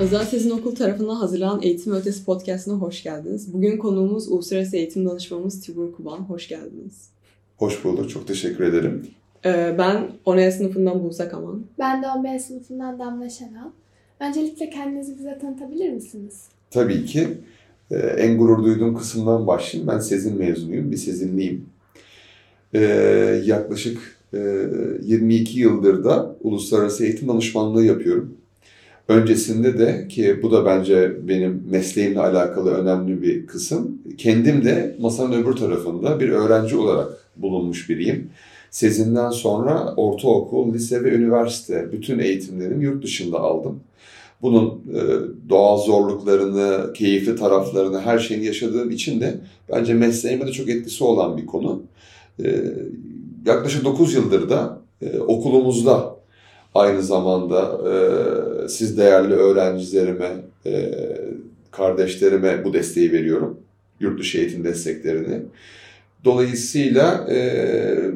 Özel 0.00 0.24
Sezin 0.24 0.50
Okul 0.50 0.74
tarafından 0.74 1.14
hazırlanan 1.14 1.62
Eğitim 1.62 1.92
Ötesi 1.92 2.24
Podcast'ına 2.24 2.74
hoş 2.74 3.02
geldiniz. 3.02 3.52
Bugün 3.52 3.78
konuğumuz 3.78 4.28
Uluslararası 4.28 4.76
Eğitim 4.76 5.08
Danışmamız 5.08 5.60
Tibur 5.60 5.92
Kuban. 5.92 6.18
Hoş 6.18 6.48
geldiniz. 6.48 7.10
Hoş 7.56 7.84
bulduk. 7.84 8.10
Çok 8.10 8.26
teşekkür 8.26 8.64
ederim. 8.64 9.06
Ee, 9.44 9.74
ben 9.78 10.10
ONE 10.24 10.52
sınıfından 10.52 11.04
Buse 11.04 11.28
Kaman. 11.28 11.64
Ben 11.78 12.02
de 12.02 12.06
11 12.08 12.38
sınıfından 12.38 12.98
Damla 12.98 13.28
Şenal. 13.28 13.70
Öncelikle 14.20 14.70
kendinizi 14.70 15.18
bize 15.18 15.38
tanıtabilir 15.38 15.92
misiniz? 15.92 16.44
Tabii 16.70 17.04
ki. 17.04 17.28
Ee, 17.90 17.96
en 17.96 18.38
gurur 18.38 18.64
duyduğum 18.64 18.96
kısımdan 18.96 19.46
başlayayım. 19.46 19.92
Ben 19.92 19.98
Sezin 19.98 20.38
mezunuyum. 20.38 20.90
Bir 20.90 20.96
Sezinliyim. 20.96 21.66
Ee, 22.74 22.80
yaklaşık 23.44 24.18
e, 24.34 24.38
22 25.02 25.60
yıldır 25.60 26.04
da 26.04 26.36
uluslararası 26.40 27.04
eğitim 27.04 27.28
danışmanlığı 27.28 27.84
yapıyorum. 27.84 28.39
Öncesinde 29.10 29.78
de 29.78 30.08
ki 30.08 30.42
bu 30.42 30.52
da 30.52 30.66
bence 30.66 31.28
benim 31.28 31.64
mesleğimle 31.70 32.20
alakalı 32.20 32.70
önemli 32.70 33.22
bir 33.22 33.46
kısım. 33.46 33.98
Kendim 34.18 34.64
de 34.64 34.96
masanın 35.00 35.42
öbür 35.42 35.52
tarafında 35.52 36.20
bir 36.20 36.28
öğrenci 36.28 36.76
olarak 36.76 37.08
bulunmuş 37.36 37.88
biriyim. 37.88 38.30
Sezinden 38.70 39.30
sonra 39.30 39.94
ortaokul, 39.96 40.74
lise 40.74 41.04
ve 41.04 41.10
üniversite 41.10 41.92
bütün 41.92 42.18
eğitimlerimi 42.18 42.84
yurt 42.84 43.04
dışında 43.04 43.40
aldım. 43.40 43.80
Bunun 44.42 44.68
e, 44.68 45.00
doğal 45.48 45.78
zorluklarını, 45.78 46.92
keyifli 46.92 47.36
taraflarını, 47.36 48.00
her 48.00 48.18
şeyini 48.18 48.46
yaşadığım 48.46 48.90
için 48.90 49.20
de 49.20 49.40
bence 49.72 49.94
mesleğime 49.94 50.46
de 50.46 50.52
çok 50.52 50.68
etkisi 50.68 51.04
olan 51.04 51.36
bir 51.36 51.46
konu. 51.46 51.82
E, 52.44 52.60
yaklaşık 53.46 53.84
9 53.84 54.14
yıldır 54.14 54.50
da 54.50 54.78
e, 55.02 55.18
okulumuzda 55.18 56.19
aynı 56.74 57.02
zamanda 57.02 57.80
e, 57.90 58.68
siz 58.68 58.98
değerli 58.98 59.34
öğrencilerime, 59.34 60.30
e, 60.66 60.90
kardeşlerime 61.70 62.64
bu 62.64 62.72
desteği 62.72 63.12
veriyorum. 63.12 63.60
Yurt 64.00 64.20
dışı 64.20 64.38
eğitim 64.38 64.64
desteklerini. 64.64 65.42
Dolayısıyla 66.24 67.26
e, 67.30 67.40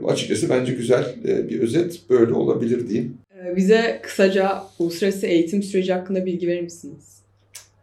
açıkçası 0.06 0.50
bence 0.50 0.72
güzel 0.72 1.14
e, 1.28 1.48
bir 1.48 1.60
özet 1.60 2.00
böyle 2.10 2.32
olabilir 2.32 2.88
diyeyim. 2.88 3.18
Ee, 3.44 3.56
bize 3.56 4.00
kısaca 4.02 4.62
uluslararası 4.78 5.26
eğitim 5.26 5.62
süreci 5.62 5.92
hakkında 5.92 6.26
bilgi 6.26 6.46
verir 6.46 6.62
misiniz? 6.62 7.18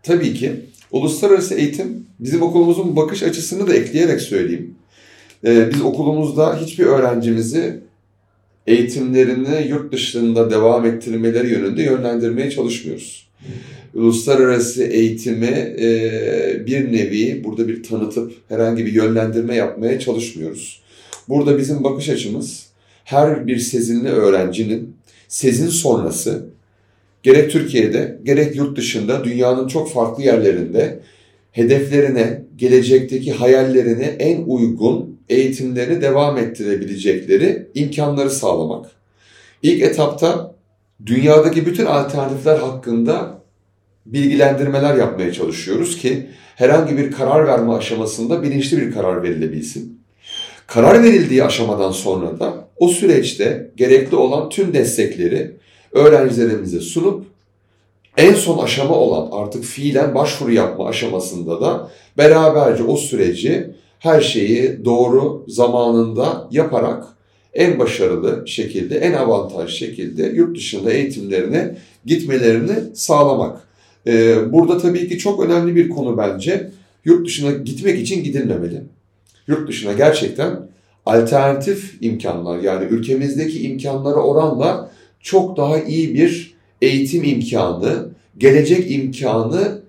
Tabii 0.03 0.33
ki. 0.33 0.51
Uluslararası 0.91 1.55
eğitim 1.55 2.05
bizim 2.19 2.41
okulumuzun 2.41 2.95
bakış 2.95 3.23
açısını 3.23 3.67
da 3.67 3.73
ekleyerek 3.75 4.21
söyleyeyim. 4.21 4.75
E, 5.45 5.69
biz 5.73 5.81
okulumuzda 5.81 6.57
hiçbir 6.61 6.85
öğrencimizi 6.85 7.79
eğitimlerini 8.67 9.67
yurt 9.67 9.93
dışında 9.93 10.51
devam 10.51 10.85
ettirmeleri 10.85 11.49
yönünde 11.49 11.83
yönlendirmeye 11.83 12.51
çalışmıyoruz. 12.51 13.27
Uluslararası 13.93 14.83
eğitimi 14.83 15.75
e, 15.79 16.63
bir 16.65 16.91
nevi 16.91 17.43
burada 17.43 17.67
bir 17.67 17.83
tanıtıp 17.83 18.33
herhangi 18.49 18.85
bir 18.85 18.93
yönlendirme 18.93 19.55
yapmaya 19.55 19.99
çalışmıyoruz. 19.99 20.81
Burada 21.29 21.57
bizim 21.57 21.83
bakış 21.83 22.09
açımız 22.09 22.65
her 23.03 23.47
bir 23.47 23.57
sezinli 23.57 24.09
öğrencinin 24.09 24.95
sezin 25.27 25.67
sonrası 25.67 26.45
gerek 27.23 27.51
Türkiye'de 27.51 28.19
gerek 28.23 28.55
yurt 28.55 28.77
dışında 28.77 29.23
dünyanın 29.23 29.67
çok 29.67 29.91
farklı 29.91 30.23
yerlerinde 30.23 30.99
hedeflerine, 31.51 32.43
gelecekteki 32.55 33.31
hayallerine 33.31 34.05
en 34.05 34.43
uygun 34.43 35.10
eğitimlerini 35.31 36.01
devam 36.01 36.37
ettirebilecekleri 36.37 37.67
imkanları 37.73 38.29
sağlamak. 38.29 38.91
İlk 39.63 39.81
etapta 39.81 40.55
dünyadaki 41.05 41.65
bütün 41.65 41.85
alternatifler 41.85 42.57
hakkında 42.57 43.41
bilgilendirmeler 44.05 44.95
yapmaya 44.95 45.33
çalışıyoruz 45.33 45.97
ki 45.97 46.27
herhangi 46.55 46.97
bir 46.97 47.11
karar 47.11 47.47
verme 47.47 47.73
aşamasında 47.73 48.43
bilinçli 48.43 48.77
bir 48.77 48.91
karar 48.91 49.23
verilebilsin. 49.23 50.01
Karar 50.67 51.03
verildiği 51.03 51.43
aşamadan 51.43 51.91
sonra 51.91 52.39
da 52.39 52.67
o 52.77 52.87
süreçte 52.87 53.71
gerekli 53.75 54.15
olan 54.15 54.49
tüm 54.49 54.73
destekleri 54.73 55.57
öğrencilerimize 55.91 56.79
sunup 56.79 57.25
en 58.17 58.33
son 58.33 58.63
aşama 58.63 58.95
olan 58.95 59.29
artık 59.31 59.63
fiilen 59.63 60.15
başvuru 60.15 60.51
yapma 60.51 60.87
aşamasında 60.87 61.61
da 61.61 61.89
beraberce 62.17 62.83
o 62.83 62.97
süreci 62.97 63.75
her 64.01 64.21
şeyi 64.21 64.85
doğru 64.85 65.45
zamanında 65.47 66.47
yaparak 66.51 67.03
en 67.53 67.79
başarılı 67.79 68.47
şekilde, 68.47 68.97
en 68.97 69.13
avantaj 69.13 69.71
şekilde 69.71 70.23
yurt 70.23 70.57
dışında 70.57 70.91
eğitimlerine 70.91 71.77
gitmelerini 72.05 72.73
sağlamak. 72.93 73.61
Ee, 74.07 74.35
burada 74.53 74.77
tabii 74.77 75.09
ki 75.09 75.17
çok 75.17 75.45
önemli 75.45 75.75
bir 75.75 75.89
konu 75.89 76.17
bence. 76.17 76.71
Yurt 77.05 77.27
dışına 77.27 77.51
gitmek 77.51 77.99
için 77.99 78.23
gidilmemeli. 78.23 78.83
Yurt 79.47 79.67
dışına 79.69 79.93
gerçekten 79.93 80.69
alternatif 81.05 81.97
imkanlar 82.01 82.59
yani 82.59 82.85
ülkemizdeki 82.85 83.63
imkanlara 83.63 84.19
oranla 84.19 84.91
çok 85.19 85.57
daha 85.57 85.79
iyi 85.79 86.13
bir 86.13 86.53
eğitim 86.81 87.23
imkanı, 87.23 88.09
gelecek 88.37 88.91
imkanına 88.91 89.81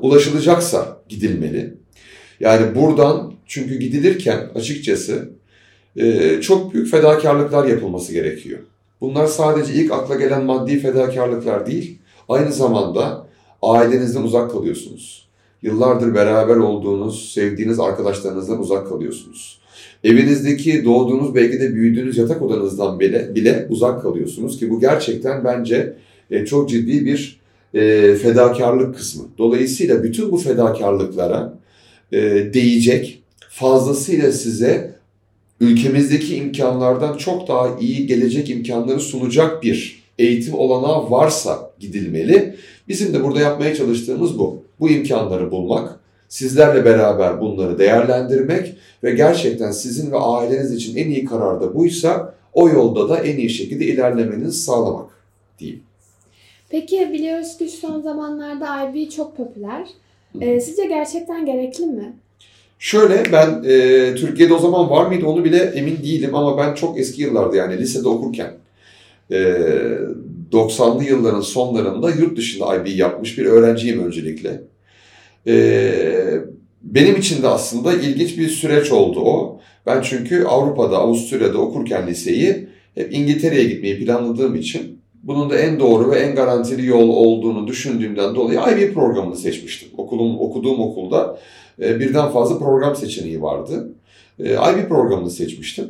ulaşılacaksa 0.00 1.02
gidilmeli. 1.08 1.81
Yani 2.42 2.74
buradan 2.74 3.32
çünkü 3.46 3.78
gidilirken 3.78 4.50
açıkçası 4.54 5.28
e, 5.96 6.40
çok 6.40 6.74
büyük 6.74 6.90
fedakarlıklar 6.90 7.66
yapılması 7.66 8.12
gerekiyor. 8.12 8.58
Bunlar 9.00 9.26
sadece 9.26 9.74
ilk 9.74 9.92
akla 9.92 10.14
gelen 10.14 10.44
maddi 10.44 10.78
fedakarlıklar 10.78 11.66
değil, 11.66 11.98
aynı 12.28 12.52
zamanda 12.52 13.26
ailenizden 13.62 14.22
uzak 14.22 14.50
kalıyorsunuz. 14.50 15.28
Yıllardır 15.62 16.14
beraber 16.14 16.56
olduğunuz, 16.56 17.32
sevdiğiniz 17.32 17.80
arkadaşlarınızdan 17.80 18.60
uzak 18.60 18.88
kalıyorsunuz. 18.88 19.58
Evinizdeki 20.04 20.84
doğduğunuz 20.84 21.34
belki 21.34 21.60
de 21.60 21.74
büyüdüğünüz 21.74 22.18
yatak 22.18 22.42
odanızdan 22.42 23.00
bile, 23.00 23.34
bile 23.34 23.66
uzak 23.70 24.02
kalıyorsunuz 24.02 24.58
ki 24.58 24.70
bu 24.70 24.80
gerçekten 24.80 25.44
bence 25.44 25.96
e, 26.30 26.44
çok 26.44 26.68
ciddi 26.68 27.06
bir 27.06 27.40
e, 27.74 28.14
fedakarlık 28.14 28.94
kısmı. 28.96 29.24
Dolayısıyla 29.38 30.02
bütün 30.02 30.32
bu 30.32 30.36
fedakarlıklara 30.36 31.61
e, 32.12 32.20
değecek, 32.54 33.22
fazlasıyla 33.50 34.32
size 34.32 34.94
ülkemizdeki 35.60 36.36
imkanlardan 36.36 37.16
çok 37.16 37.48
daha 37.48 37.78
iyi 37.80 38.06
gelecek 38.06 38.50
imkanları 38.50 39.00
sunacak 39.00 39.62
bir 39.62 40.02
eğitim 40.18 40.54
olanağı 40.54 41.10
varsa 41.10 41.70
gidilmeli. 41.78 42.56
Bizim 42.88 43.14
de 43.14 43.24
burada 43.24 43.40
yapmaya 43.40 43.74
çalıştığımız 43.74 44.38
bu. 44.38 44.62
Bu 44.80 44.90
imkanları 44.90 45.50
bulmak, 45.50 46.00
sizlerle 46.28 46.84
beraber 46.84 47.40
bunları 47.40 47.78
değerlendirmek 47.78 48.74
ve 49.04 49.10
gerçekten 49.10 49.70
sizin 49.70 50.12
ve 50.12 50.16
aileniz 50.16 50.74
için 50.74 50.96
en 50.96 51.10
iyi 51.10 51.24
karar 51.24 51.60
da 51.60 51.74
buysa 51.74 52.34
o 52.52 52.68
yolda 52.68 53.08
da 53.08 53.18
en 53.18 53.36
iyi 53.36 53.50
şekilde 53.50 53.84
ilerlemenizi 53.84 54.58
sağlamak 54.58 55.10
diyeyim. 55.58 55.82
Peki 56.68 57.10
biliyoruz 57.12 57.58
ki 57.58 57.68
son 57.68 58.00
zamanlarda 58.00 58.90
IB 58.90 59.10
çok 59.10 59.36
popüler. 59.36 59.86
Ee, 60.40 60.60
sizce 60.60 60.84
gerçekten 60.84 61.46
gerekli 61.46 61.86
mi? 61.86 62.12
Şöyle 62.78 63.22
ben 63.32 63.62
e, 63.64 64.14
Türkiye'de 64.14 64.54
o 64.54 64.58
zaman 64.58 64.90
var 64.90 65.06
mıydı 65.06 65.26
onu 65.26 65.44
bile 65.44 65.58
emin 65.58 65.96
değilim 65.96 66.34
ama 66.34 66.58
ben 66.58 66.74
çok 66.74 66.98
eski 66.98 67.22
yıllarda 67.22 67.56
yani 67.56 67.78
lisede 67.78 68.08
okurken 68.08 68.52
e, 69.30 69.36
90'lı 70.52 71.04
yılların 71.04 71.40
sonlarında 71.40 72.10
yurt 72.10 72.36
dışında 72.36 72.76
IB 72.76 72.86
yapmış 72.86 73.38
bir 73.38 73.46
öğrenciyim 73.46 74.04
öncelikle. 74.04 74.60
E, 75.46 75.54
benim 76.82 77.16
için 77.16 77.42
de 77.42 77.48
aslında 77.48 77.92
ilginç 77.94 78.38
bir 78.38 78.48
süreç 78.48 78.92
oldu 78.92 79.20
o. 79.20 79.60
Ben 79.86 80.02
çünkü 80.02 80.44
Avrupa'da, 80.44 80.98
Avusturya'da 80.98 81.58
okurken 81.58 82.06
liseyi 82.06 82.68
hep 82.94 83.14
İngiltere'ye 83.14 83.64
gitmeyi 83.64 84.04
planladığım 84.04 84.54
için 84.54 85.01
bunun 85.22 85.50
da 85.50 85.58
en 85.58 85.80
doğru 85.80 86.10
ve 86.10 86.16
en 86.16 86.34
garantili 86.34 86.86
yol 86.86 87.08
olduğunu 87.08 87.66
düşündüğümden 87.66 88.34
dolayı 88.34 88.60
IB 88.60 88.94
programını 88.94 89.36
seçmiştim. 89.36 89.88
Okulum, 89.96 90.40
okuduğum 90.40 90.80
okulda 90.80 91.38
e, 91.82 92.00
birden 92.00 92.28
fazla 92.28 92.58
program 92.58 92.96
seçeneği 92.96 93.42
vardı. 93.42 93.88
E, 94.38 94.52
IB 94.52 94.88
programını 94.88 95.30
seçmiştim. 95.30 95.84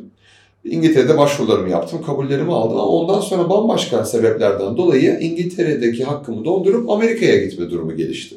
İngiltere'de 0.63 1.17
başvurularımı 1.17 1.69
yaptım, 1.69 2.01
kabullerimi 2.05 2.53
aldım 2.53 2.77
ama 2.77 2.87
ondan 2.87 3.19
sonra 3.19 3.49
bambaşka 3.49 4.05
sebeplerden 4.05 4.77
dolayı 4.77 5.19
İngiltere'deki 5.21 6.03
hakkımı 6.03 6.45
dondurup 6.45 6.89
Amerika'ya 6.89 7.45
gitme 7.45 7.69
durumu 7.69 7.95
gelişti. 7.95 8.35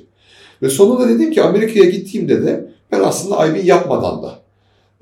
Ve 0.63 0.69
sonunda 0.69 1.09
dedim 1.09 1.31
ki 1.31 1.43
Amerika'ya 1.43 1.91
gittiğimde 1.91 2.43
de 2.43 2.71
ben 2.93 3.01
aslında 3.01 3.47
IB 3.47 3.65
yapmadan 3.65 4.23
da 4.23 4.39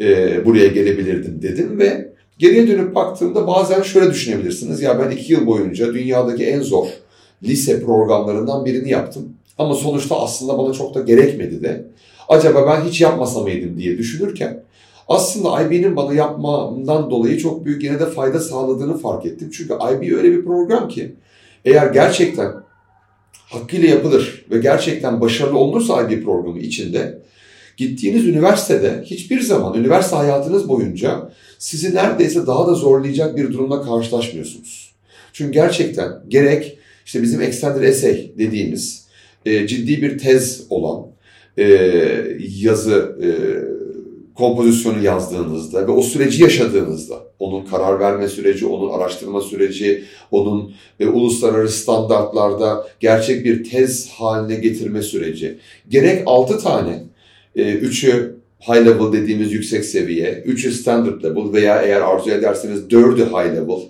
e, 0.00 0.44
buraya 0.44 0.66
gelebilirdim 0.66 1.42
dedim 1.42 1.78
ve 1.78 2.13
geriye 2.38 2.68
dönüp 2.68 2.94
baktığımda 2.94 3.46
bazen 3.46 3.82
şöyle 3.82 4.10
düşünebilirsiniz. 4.10 4.82
Ya 4.82 4.98
ben 4.98 5.10
iki 5.10 5.32
yıl 5.32 5.46
boyunca 5.46 5.94
dünyadaki 5.94 6.44
en 6.44 6.62
zor 6.62 6.86
lise 7.42 7.84
programlarından 7.84 8.64
birini 8.64 8.90
yaptım. 8.90 9.32
Ama 9.58 9.74
sonuçta 9.74 10.20
aslında 10.20 10.58
bana 10.58 10.72
çok 10.72 10.94
da 10.94 11.00
gerekmedi 11.00 11.62
de. 11.62 11.84
Acaba 12.28 12.66
ben 12.66 12.88
hiç 12.88 13.00
yapmasa 13.00 13.40
mıydım 13.40 13.78
diye 13.78 13.98
düşünürken 13.98 14.62
aslında 15.08 15.62
IB'nin 15.62 15.96
bana 15.96 16.14
yapmamdan 16.14 17.10
dolayı 17.10 17.38
çok 17.38 17.64
büyük 17.64 17.84
yine 17.84 18.00
de 18.00 18.06
fayda 18.06 18.40
sağladığını 18.40 18.98
fark 18.98 19.26
ettim. 19.26 19.50
Çünkü 19.52 19.74
IB 19.74 20.16
öyle 20.16 20.32
bir 20.32 20.44
program 20.44 20.88
ki 20.88 21.14
eğer 21.64 21.86
gerçekten 21.86 22.52
hakkıyla 23.32 23.88
yapılır 23.88 24.44
ve 24.50 24.58
gerçekten 24.58 25.20
başarılı 25.20 25.58
olursa 25.58 26.02
IB 26.02 26.24
programı 26.24 26.58
içinde 26.58 27.18
gittiğiniz 27.76 28.26
üniversitede 28.26 29.02
hiçbir 29.04 29.40
zaman 29.40 29.78
üniversite 29.78 30.16
hayatınız 30.16 30.68
boyunca 30.68 31.30
sizi 31.64 31.94
neredeyse 31.94 32.46
daha 32.46 32.66
da 32.66 32.74
zorlayacak 32.74 33.36
bir 33.36 33.52
durumla 33.52 33.82
karşılaşmıyorsunuz. 33.82 34.94
Çünkü 35.32 35.52
gerçekten 35.52 36.12
gerek 36.28 36.78
işte 37.06 37.22
bizim 37.22 37.42
extended 37.42 37.82
essay 37.82 38.30
dediğimiz 38.38 39.06
e, 39.46 39.66
ciddi 39.66 40.02
bir 40.02 40.18
tez 40.18 40.66
olan 40.70 41.06
e, 41.58 41.64
yazı 42.60 43.18
e, 43.22 43.28
kompozisyonu 44.34 45.04
yazdığınızda 45.04 45.86
ve 45.86 45.90
o 45.90 46.02
süreci 46.02 46.42
yaşadığınızda, 46.42 47.14
onun 47.38 47.64
karar 47.64 48.00
verme 48.00 48.28
süreci, 48.28 48.66
onun 48.66 48.90
araştırma 48.90 49.40
süreci, 49.40 50.04
onun 50.30 50.74
e, 51.00 51.06
uluslararası 51.06 51.78
standartlarda 51.78 52.88
gerçek 53.00 53.44
bir 53.44 53.70
tez 53.70 54.10
haline 54.10 54.54
getirme 54.54 55.02
süreci. 55.02 55.58
Gerek 55.88 56.22
6 56.26 56.58
tane, 56.58 57.04
e, 57.56 57.62
high 58.66 58.86
level 58.86 59.12
dediğimiz 59.12 59.52
yüksek 59.52 59.84
seviye, 59.84 60.42
üçü 60.46 60.72
standard 60.72 61.24
level 61.24 61.52
veya 61.52 61.82
eğer 61.82 62.00
arzu 62.00 62.30
ederseniz 62.30 62.90
dördü 62.90 63.24
high 63.24 63.54
level, 63.54 63.80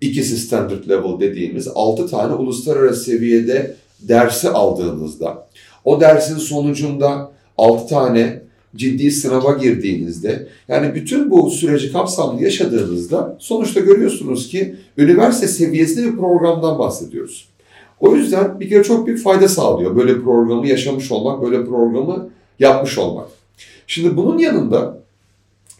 ikisi 0.00 0.36
standard 0.36 0.88
level 0.88 1.20
dediğimiz 1.20 1.68
6 1.74 2.06
tane 2.06 2.34
uluslararası 2.34 3.04
seviyede 3.04 3.76
dersi 4.00 4.48
aldığınızda, 4.48 5.48
o 5.84 6.00
dersin 6.00 6.36
sonucunda 6.36 7.32
6 7.58 7.88
tane 7.88 8.44
ciddi 8.76 9.10
sınava 9.10 9.52
girdiğinizde 9.52 10.48
yani 10.68 10.94
bütün 10.94 11.30
bu 11.30 11.50
süreci 11.50 11.92
kapsamlı 11.92 12.42
yaşadığınızda 12.42 13.36
sonuçta 13.40 13.80
görüyorsunuz 13.80 14.48
ki 14.48 14.76
üniversite 14.98 15.48
seviyesinde 15.48 16.12
bir 16.12 16.16
programdan 16.16 16.78
bahsediyoruz. 16.78 17.48
O 18.00 18.16
yüzden 18.16 18.60
bir 18.60 18.68
kere 18.68 18.82
çok 18.82 19.06
büyük 19.06 19.22
fayda 19.22 19.48
sağlıyor 19.48 19.96
böyle 19.96 20.20
programı 20.22 20.66
yaşamış 20.66 21.12
olmak, 21.12 21.42
böyle 21.42 21.64
programı 21.64 22.28
yapmış 22.58 22.98
olmak. 22.98 23.28
Şimdi 23.86 24.16
bunun 24.16 24.38
yanında 24.38 25.02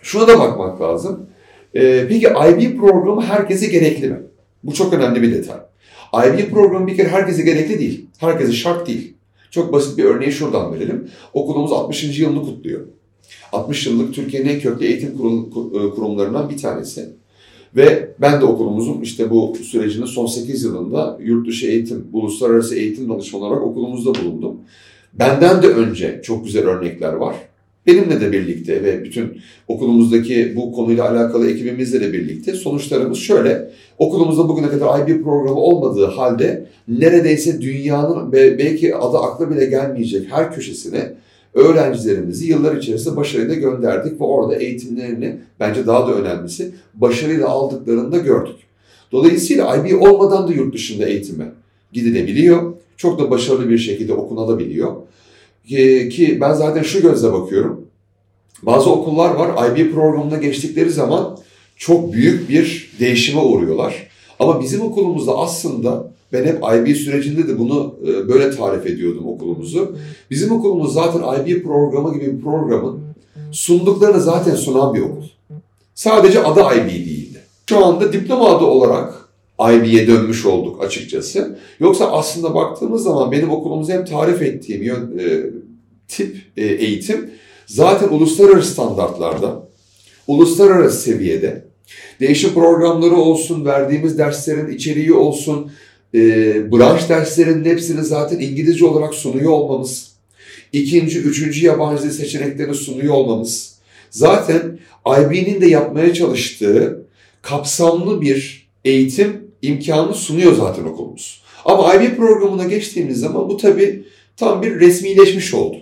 şuna 0.03 0.29
da 0.29 0.39
bakmak 0.39 0.81
lazım. 0.81 1.27
Ee, 1.75 2.06
peki 2.09 2.27
IB 2.27 2.79
programı 2.81 3.23
herkese 3.23 3.67
gerekli 3.67 4.09
mi? 4.09 4.23
Bu 4.65 4.75
çok 4.75 4.95
önemli 4.95 5.23
bir 5.23 5.35
detay. 5.35 5.59
IB 6.15 6.51
programı 6.51 6.87
bir 6.87 6.97
kere 6.97 7.09
herkese 7.09 7.43
gerekli 7.43 7.79
değil. 7.79 8.06
Herkese 8.19 8.53
şart 8.53 8.87
değil. 8.87 9.15
Çok 9.51 9.73
basit 9.73 9.99
bir 9.99 10.05
örneği 10.05 10.33
şuradan 10.33 10.75
verelim. 10.75 11.09
Okulumuz 11.33 11.73
60. 11.73 12.19
yılını 12.19 12.43
kutluyor. 12.43 12.81
60 13.53 13.87
yıllık 13.87 14.15
Türkiye'nin 14.15 14.49
en 14.49 14.61
köklü 14.61 14.87
eğitim 14.87 15.11
e, 15.11 15.91
kurumlarından 15.91 16.51
bir 16.51 16.59
tanesi. 16.59 17.09
Ve 17.77 18.15
ben 18.21 18.41
de 18.41 18.45
okulumuzun 18.45 19.01
işte 19.01 19.31
bu 19.31 19.56
sürecinin 19.62 20.06
son 20.06 20.27
8 20.27 20.62
yılında 20.65 21.19
yurt 21.21 21.49
dışı 21.49 21.67
eğitim, 21.67 22.06
uluslararası 22.12 22.75
eğitim 22.75 23.09
danışmanı 23.09 23.45
olarak 23.45 23.62
okulumuzda 23.62 24.15
bulundum. 24.15 24.61
Benden 25.12 25.62
de 25.62 25.67
önce 25.67 26.21
çok 26.25 26.45
güzel 26.45 26.67
örnekler 26.67 27.12
var. 27.12 27.35
Benimle 27.86 28.20
de 28.20 28.32
birlikte 28.32 28.82
ve 28.82 29.04
bütün 29.04 29.40
okulumuzdaki 29.69 30.56
bu 30.56 30.72
konuyla 30.72 31.10
alakalı 31.10 31.50
ekibimizle 31.50 32.00
de 32.00 32.12
birlikte 32.12 32.52
sonuçlarımız 32.52 33.19
şöyle. 33.19 33.70
Okulumuzda 33.98 34.48
bugüne 34.48 34.69
kadar 34.69 35.08
IB 35.08 35.22
programı 35.22 35.60
olmadığı 35.60 36.06
halde 36.06 36.66
neredeyse 36.88 37.60
dünyanın 37.60 38.32
belki 38.32 38.96
adı 38.96 39.19
akla 39.19 39.50
bile 39.50 39.64
gelmeyecek 39.64 40.26
her 40.31 40.54
köşesine 40.54 41.12
öğrencilerimizi 41.54 42.46
yıllar 42.46 42.76
içerisinde 42.76 43.16
başarıyla 43.16 43.54
gönderdik 43.54 44.20
ve 44.20 44.25
orada 44.25 44.56
eğitimlerini 44.56 45.36
bence 45.60 45.86
daha 45.86 46.08
da 46.08 46.14
önemlisi 46.14 46.70
başarıyla 46.94 47.48
aldıklarını 47.48 48.12
da 48.12 48.19
gördük. 48.19 48.56
Dolayısıyla 49.12 49.76
IB 49.76 50.02
olmadan 50.02 50.48
da 50.48 50.52
yurt 50.52 50.75
dışında 50.75 51.06
eğitime 51.06 51.52
gidilebiliyor. 51.92 52.72
Çok 52.96 53.19
da 53.19 53.31
başarılı 53.31 53.70
bir 53.70 53.78
şekilde 53.78 54.14
okunabiliyor. 54.14 54.92
Ki 55.69 56.38
ben 56.40 56.52
zaten 56.52 56.82
şu 56.82 57.02
gözle 57.02 57.32
bakıyorum. 57.32 57.84
Bazı 58.62 58.90
okullar 58.90 59.34
var 59.34 59.70
IB 59.70 59.93
programına 59.93 60.37
geçtikleri 60.37 60.90
zaman 60.90 61.38
çok 61.76 62.12
büyük 62.12 62.49
bir 62.49 62.90
değişime 63.00 63.40
uğruyorlar. 63.40 64.08
Ama 64.38 64.61
bizim 64.61 64.81
okulumuzda 64.81 65.38
aslında 65.38 66.12
ben 66.32 66.44
hep 66.44 66.56
IB 66.56 66.96
sürecinde 66.96 67.49
de 67.49 67.58
bunu 67.58 67.94
e, 68.02 68.28
böyle 68.28 68.50
tarif 68.50 68.87
ediyordum 68.87 69.26
okulumuzu. 69.26 69.96
Bizim 70.31 70.52
okulumuz 70.52 70.94
zaten 70.94 71.44
IB 71.44 71.62
programı 71.62 72.14
gibi 72.14 72.37
bir 72.37 72.43
programın 72.43 73.00
sunduklarını 73.52 74.20
zaten 74.20 74.55
sunan 74.55 74.94
bir 74.94 75.00
okul. 75.00 75.25
Sadece 75.94 76.43
adı 76.43 76.60
IB 76.60 76.88
değildi. 76.88 77.40
Şu 77.69 77.84
anda 77.84 78.12
diploma 78.12 78.49
adı 78.49 78.64
olarak 78.64 79.24
IB'ye 79.61 80.06
dönmüş 80.06 80.47
olduk 80.47 80.85
açıkçası. 80.85 81.59
Yoksa 81.81 82.12
aslında 82.12 82.55
baktığımız 82.55 83.03
zaman 83.03 83.33
benim 83.33 83.51
okulumuzda 83.51 83.93
hem 83.93 84.05
tarif 84.05 84.43
ettiğim 84.43 84.83
yön, 84.83 85.19
e, 85.19 85.43
tip 86.09 86.37
e, 86.56 86.65
eğitim 86.65 87.31
zaten 87.67 88.09
uluslararası 88.09 88.71
standartlarda, 88.71 89.69
uluslararası 90.27 91.03
seviyede 91.03 91.65
değişim 92.21 92.55
programları 92.55 93.15
olsun, 93.15 93.65
verdiğimiz 93.65 94.19
derslerin 94.19 94.73
içeriği 94.73 95.12
olsun, 95.12 95.73
e, 96.15 96.19
branş 96.73 97.09
derslerinin 97.09 97.65
hepsini 97.65 98.05
zaten 98.05 98.39
İngilizce 98.39 98.87
olarak 98.87 99.15
sunuyor 99.15 99.51
olmamız, 99.53 100.12
ikinci, 100.73 101.19
üçüncü 101.19 101.67
yabancı 101.67 102.03
dil 102.03 102.11
seçeneklerini 102.11 102.75
sunuyor 102.75 103.15
olmamız, 103.15 103.75
zaten 104.11 104.79
IB'nin 105.06 105.61
de 105.61 105.67
yapmaya 105.67 106.15
çalıştığı 106.15 107.06
kapsamlı 107.43 108.21
bir 108.21 108.63
eğitim 108.84 109.50
imkanı 109.62 110.14
sunuyor 110.14 110.54
zaten 110.54 110.84
okulumuz. 110.84 111.42
Ama 111.64 111.94
IB 111.94 112.16
programına 112.16 112.64
geçtiğimiz 112.64 113.20
zaman 113.20 113.48
bu 113.48 113.56
tabii 113.56 114.04
tam 114.36 114.62
bir 114.62 114.81
resmileşmiş 114.81 115.54
oldu. 115.54 115.76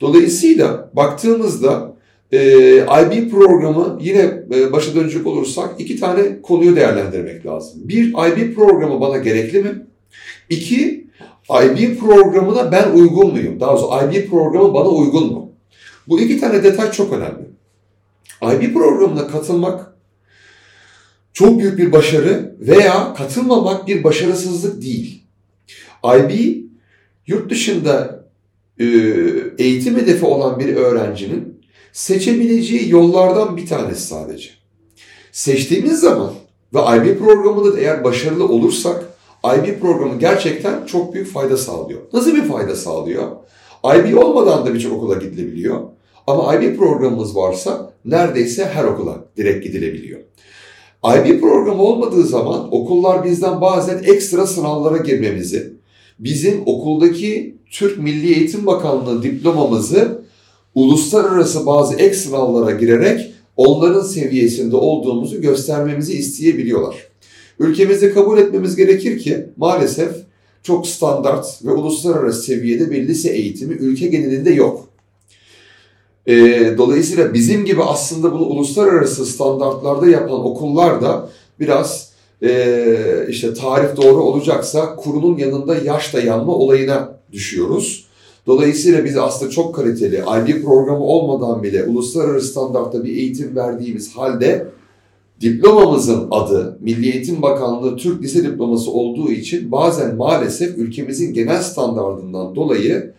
Dolayısıyla 0.00 0.90
baktığımızda 0.92 1.96
e, 2.32 2.38
IB 2.78 3.30
programı 3.30 3.98
yine 4.00 4.42
e, 4.54 4.72
başa 4.72 4.94
dönecek 4.94 5.26
olursak 5.26 5.74
iki 5.78 6.00
tane 6.00 6.42
konuyu 6.42 6.76
değerlendirmek 6.76 7.46
lazım. 7.46 7.80
Bir, 7.84 8.08
IB 8.08 8.54
programı 8.54 9.00
bana 9.00 9.16
gerekli 9.16 9.62
mi? 9.62 9.86
İki, 10.50 11.06
IB 11.50 11.98
programına 11.98 12.72
ben 12.72 12.90
uygun 12.90 13.32
muyum? 13.32 13.60
Daha 13.60 13.72
doğrusu 13.72 14.06
IB 14.06 14.30
programı 14.30 14.74
bana 14.74 14.88
uygun 14.88 15.32
mu? 15.32 15.52
Bu 16.08 16.20
iki 16.20 16.40
tane 16.40 16.62
detay 16.62 16.92
çok 16.92 17.12
önemli. 17.12 17.48
IB 18.42 18.74
programına 18.74 19.26
katılmak 19.26 19.97
çok 21.38 21.58
büyük 21.58 21.78
bir 21.78 21.92
başarı 21.92 22.56
veya 22.60 23.14
katılmamak 23.14 23.86
bir 23.86 24.04
başarısızlık 24.04 24.82
değil. 24.82 25.22
IB 26.04 26.30
yurt 27.26 27.50
dışında 27.50 28.24
e, 28.80 28.84
eğitim 29.58 29.96
hedefi 29.96 30.24
olan 30.24 30.60
bir 30.60 30.76
öğrencinin 30.76 31.60
seçebileceği 31.92 32.90
yollardan 32.90 33.56
bir 33.56 33.66
tanesi 33.66 34.06
sadece. 34.06 34.50
Seçtiğimiz 35.32 36.00
zaman 36.00 36.32
ve 36.74 36.78
IB 36.78 37.18
programında 37.18 37.76
da 37.76 37.80
eğer 37.80 38.04
başarılı 38.04 38.48
olursak 38.48 39.04
IB 39.44 39.80
programı 39.80 40.18
gerçekten 40.18 40.86
çok 40.86 41.14
büyük 41.14 41.32
fayda 41.32 41.56
sağlıyor. 41.56 42.00
Nasıl 42.12 42.34
bir 42.34 42.44
fayda 42.44 42.76
sağlıyor? 42.76 43.36
IB 43.84 44.16
olmadan 44.16 44.66
da 44.66 44.74
birçok 44.74 44.92
okula 44.92 45.14
gidilebiliyor. 45.14 45.80
Ama 46.26 46.54
IB 46.54 46.76
programımız 46.76 47.36
varsa 47.36 47.92
neredeyse 48.04 48.64
her 48.64 48.84
okula 48.84 49.24
direkt 49.36 49.64
gidilebiliyor. 49.64 50.20
IB 51.04 51.40
programı 51.40 51.82
olmadığı 51.82 52.22
zaman 52.22 52.74
okullar 52.74 53.24
bizden 53.24 53.60
bazen 53.60 54.02
ekstra 54.04 54.46
sınavlara 54.46 54.96
girmemizi, 54.96 55.72
bizim 56.18 56.62
okuldaki 56.66 57.54
Türk 57.70 57.98
Milli 57.98 58.34
Eğitim 58.34 58.66
Bakanlığı 58.66 59.22
diplomamızı 59.22 60.22
uluslararası 60.74 61.66
bazı 61.66 61.94
ek 61.94 62.14
sınavlara 62.14 62.70
girerek 62.70 63.32
onların 63.56 64.02
seviyesinde 64.02 64.76
olduğumuzu 64.76 65.40
göstermemizi 65.40 66.12
isteyebiliyorlar. 66.12 66.96
Ülkemizde 67.58 68.12
kabul 68.12 68.38
etmemiz 68.38 68.76
gerekir 68.76 69.18
ki 69.18 69.46
maalesef 69.56 70.10
çok 70.62 70.86
standart 70.86 71.64
ve 71.64 71.70
uluslararası 71.70 72.42
seviyede 72.42 72.90
bir 72.90 73.08
lise 73.08 73.28
eğitimi 73.28 73.74
ülke 73.74 74.06
genelinde 74.06 74.50
yok. 74.50 74.88
E, 76.28 76.34
dolayısıyla 76.78 77.34
bizim 77.34 77.64
gibi 77.64 77.82
aslında 77.82 78.32
bunu 78.32 78.42
uluslararası 78.42 79.26
standartlarda 79.26 80.06
yapan 80.06 80.44
okullar 80.44 81.02
da 81.02 81.28
biraz 81.60 82.10
e, 82.42 83.26
işte 83.28 83.54
tarih 83.54 83.96
doğru 83.96 84.22
olacaksa 84.22 84.96
kurunun 84.96 85.38
yanında 85.38 85.76
yaş 85.76 86.14
da 86.14 86.20
yanma 86.20 86.52
olayına 86.52 87.18
düşüyoruz. 87.32 88.04
Dolayısıyla 88.46 89.04
biz 89.04 89.16
aslında 89.16 89.50
çok 89.50 89.74
kaliteli 89.74 90.16
IB 90.16 90.64
programı 90.64 91.04
olmadan 91.04 91.62
bile 91.62 91.84
uluslararası 91.84 92.48
standartta 92.48 93.04
bir 93.04 93.16
eğitim 93.16 93.56
verdiğimiz 93.56 94.16
halde 94.16 94.66
diplomamızın 95.40 96.28
adı 96.30 96.78
Milli 96.80 97.10
Eğitim 97.12 97.42
Bakanlığı 97.42 97.96
Türk 97.96 98.22
Lise 98.22 98.44
Diploması 98.44 98.90
olduğu 98.90 99.30
için 99.30 99.72
bazen 99.72 100.16
maalesef 100.16 100.78
ülkemizin 100.78 101.34
genel 101.34 101.62
standartından 101.62 102.54
dolayı 102.54 103.12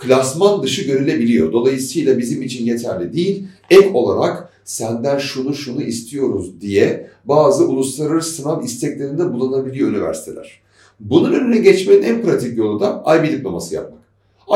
klasman 0.00 0.62
dışı 0.62 0.82
görülebiliyor. 0.82 1.52
Dolayısıyla 1.52 2.18
bizim 2.18 2.42
için 2.42 2.64
yeterli 2.64 3.12
değil. 3.12 3.46
Ek 3.70 3.90
olarak 3.94 4.48
senden 4.64 5.18
şunu 5.18 5.54
şunu 5.54 5.82
istiyoruz 5.82 6.60
diye 6.60 7.06
bazı 7.24 7.68
uluslararası 7.68 8.30
sınav 8.30 8.64
isteklerinde 8.64 9.32
bulunabiliyor 9.32 9.88
üniversiteler. 9.88 10.60
Bunun 11.00 11.32
önüne 11.32 11.58
geçmenin 11.58 12.02
en 12.02 12.22
pratik 12.22 12.58
yolu 12.58 12.80
da 12.80 13.04
IB 13.16 13.32
diploması 13.32 13.74
yapmak. 13.74 14.00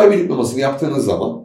IB 0.07 0.19
diplomasını 0.19 0.61
yaptığınız 0.61 1.05
zaman 1.05 1.45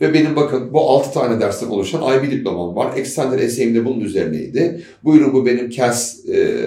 ve 0.00 0.14
benim 0.14 0.36
bakın 0.36 0.72
bu 0.72 0.90
6 0.90 1.12
tane 1.12 1.40
dersten 1.40 1.66
oluşan 1.66 2.18
IB 2.18 2.30
diplomam 2.30 2.76
var. 2.76 2.96
Extender 2.96 3.38
essay'im 3.38 3.74
de 3.74 3.84
bunun 3.84 4.00
üzerineydi. 4.00 4.82
Buyurun 5.04 5.32
bu 5.32 5.46
benim 5.46 5.70
CAS 5.70 6.28
e, 6.28 6.66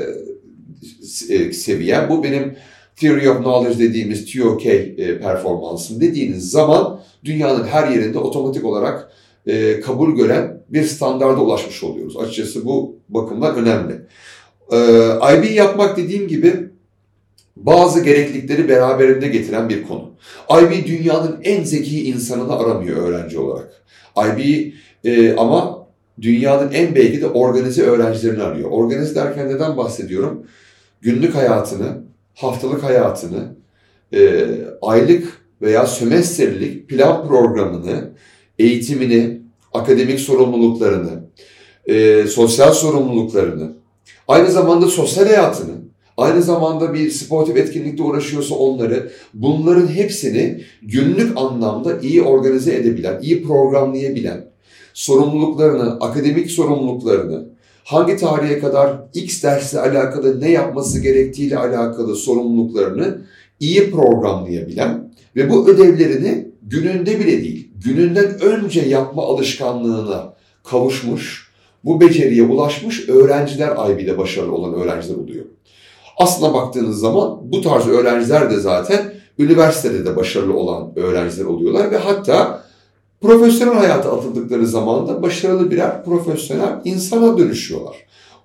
e, 1.30 1.54
seviyem. 1.54 2.10
Bu 2.10 2.24
benim 2.24 2.56
Theory 2.96 3.30
of 3.30 3.38
Knowledge 3.38 3.80
dediğimiz 3.80 4.34
TOK 4.34 4.66
e, 4.66 5.20
performansım 5.20 6.02
dediğiniz 6.02 6.52
zaman 6.52 7.00
dünyanın 7.26 7.64
her 7.64 7.88
yerinde 7.88 8.20
otomatik 8.20 8.66
olarak 8.66 9.12
e, 9.48 9.80
kabul 9.80 10.16
gören 10.16 10.64
bir 10.70 10.84
standarda 10.84 11.42
ulaşmış 11.42 11.84
oluyoruz. 11.84 12.18
Açıkçası 12.18 12.66
bu 12.66 12.96
bakımdan 13.10 13.56
önemli. 13.56 13.94
E, 14.72 14.78
IB 15.38 15.56
yapmak 15.56 15.98
dediğim 15.98 16.28
gibi 16.28 16.54
bazı 17.56 18.04
gereklilikleri 18.04 18.70
beraberinde 18.70 19.28
getiren 19.28 19.70
bir 19.70 19.84
konu. 19.84 20.12
IB 20.62 20.88
dünyanın 20.88 21.40
en 21.44 21.64
zeki 21.64 22.10
insanını 22.10 22.60
aramıyor 22.60 22.98
öğrenci 22.98 23.40
olarak. 23.40 23.84
IB 24.18 24.72
e, 25.04 25.36
ama 25.36 25.88
dünyanın 26.22 26.72
en 26.72 26.96
belki 26.96 27.22
de 27.22 27.28
organize 27.28 27.84
öğrencilerini 27.84 28.44
arıyor. 28.44 28.70
Organize 28.72 29.16
derken 29.16 29.50
neden 29.50 29.78
bahsediyorum? 29.78 30.48
Günlük 31.02 31.36
hayatını, 31.36 32.03
haftalık 32.36 32.84
hayatını, 32.84 33.56
e, 34.14 34.46
aylık 34.82 35.42
veya 35.62 35.86
sömestrlik 35.86 36.90
plan 36.90 37.28
programını, 37.28 38.12
eğitimini, 38.60 39.42
akademik 39.74 40.20
sorumluluklarını, 40.20 41.24
e, 41.86 42.28
sosyal 42.28 42.74
sorumluluklarını, 42.74 43.74
aynı 44.28 44.52
zamanda 44.52 44.88
sosyal 44.88 45.26
hayatını, 45.26 45.74
aynı 46.18 46.42
zamanda 46.44 46.94
bir 46.94 47.10
sportif 47.12 47.58
etkinlikte 47.58 48.04
uğraşıyorsa 48.04 48.56
onları, 48.56 49.12
bunların 49.34 49.88
hepsini 49.88 50.64
günlük 50.82 51.38
anlamda 51.38 52.00
iyi 52.00 52.22
organize 52.22 52.76
edebilen, 52.76 53.22
iyi 53.22 53.44
programlayabilen, 53.44 54.46
sorumluluklarını, 54.94 55.98
akademik 56.00 56.52
sorumluluklarını, 56.52 57.50
hangi 57.84 58.18
tarihe 58.18 58.60
kadar 58.60 58.98
X 59.14 59.44
dersle 59.44 59.80
alakalı 59.80 60.42
ne 60.42 60.52
yapması 60.52 61.00
gerektiğiyle 61.00 61.58
alakalı 61.58 62.16
sorumluluklarını 62.16 63.22
iyi 63.60 63.92
programlayabilen 63.92 65.14
ve 65.36 65.50
bu 65.50 65.68
ödevlerini 65.68 66.48
gününde 66.62 67.20
bile 67.20 67.44
değil, 67.44 67.72
gününden 67.86 68.42
önce 68.42 68.82
yapma 68.82 69.24
alışkanlığına 69.24 70.34
kavuşmuş, 70.64 71.54
bu 71.84 72.02
beceriye 72.02 72.44
ulaşmış 72.44 73.10
öğrenciler 73.10 73.92
IB'de 73.92 74.18
başarılı 74.18 74.54
olan 74.54 74.74
öğrenciler 74.74 75.16
oluyor. 75.16 75.46
Aslına 76.18 76.54
baktığınız 76.54 77.00
zaman 77.00 77.40
bu 77.44 77.62
tarz 77.62 77.88
öğrenciler 77.88 78.50
de 78.50 78.60
zaten 78.60 79.14
üniversitede 79.40 80.06
de 80.06 80.16
başarılı 80.16 80.54
olan 80.54 80.92
öğrenciler 80.96 81.46
oluyorlar 81.46 81.92
ve 81.92 81.98
hatta 81.98 82.63
profesyonel 83.24 83.74
hayata 83.74 84.18
atıldıkları 84.18 84.68
zaman 84.68 85.08
da 85.08 85.22
başarılı 85.22 85.72
birer 85.72 86.04
profesyonel 86.04 86.82
insana 86.86 87.38
dönüşüyorlar. 87.38 87.96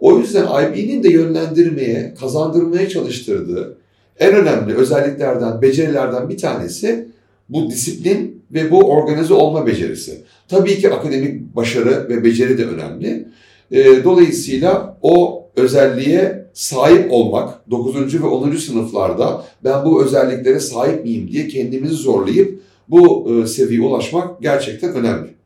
O 0.01 0.19
yüzden 0.19 0.47
IB'nin 0.47 1.03
de 1.03 1.13
yönlendirmeye, 1.13 2.15
kazandırmaya 2.21 2.89
çalıştırdığı 2.89 3.79
en 4.19 4.35
önemli 4.35 4.75
özelliklerden, 4.75 5.63
becerilerden 5.63 6.29
bir 6.29 6.39
tanesi 6.39 7.09
bu 7.49 7.71
disiplin 7.71 8.43
ve 8.51 8.71
bu 8.71 8.91
organize 8.91 9.35
olma 9.35 9.67
becerisi. 9.67 10.23
Tabii 10.49 10.79
ki 10.79 10.91
akademik 10.91 11.57
başarı 11.57 12.09
ve 12.09 12.25
beceri 12.25 12.59
de 12.59 12.65
önemli. 12.67 13.29
E, 13.71 14.05
dolayısıyla 14.05 14.99
o 15.03 15.45
özelliğe 15.57 16.47
sahip 16.55 17.13
olmak, 17.13 17.71
9. 17.71 18.23
ve 18.23 18.27
10. 18.27 18.57
sınıflarda 18.57 19.45
ben 19.65 19.85
bu 19.85 20.05
özelliklere 20.05 20.61
sahip 20.61 21.05
miyim 21.05 21.29
diye 21.33 21.49
kendimizi 21.49 21.95
zorlayıp 21.95 22.68
bu 22.91 23.31
e, 23.31 23.47
seviyeye 23.47 23.87
ulaşmak 23.87 24.41
gerçekten 24.43 24.95
önemli. 24.95 25.39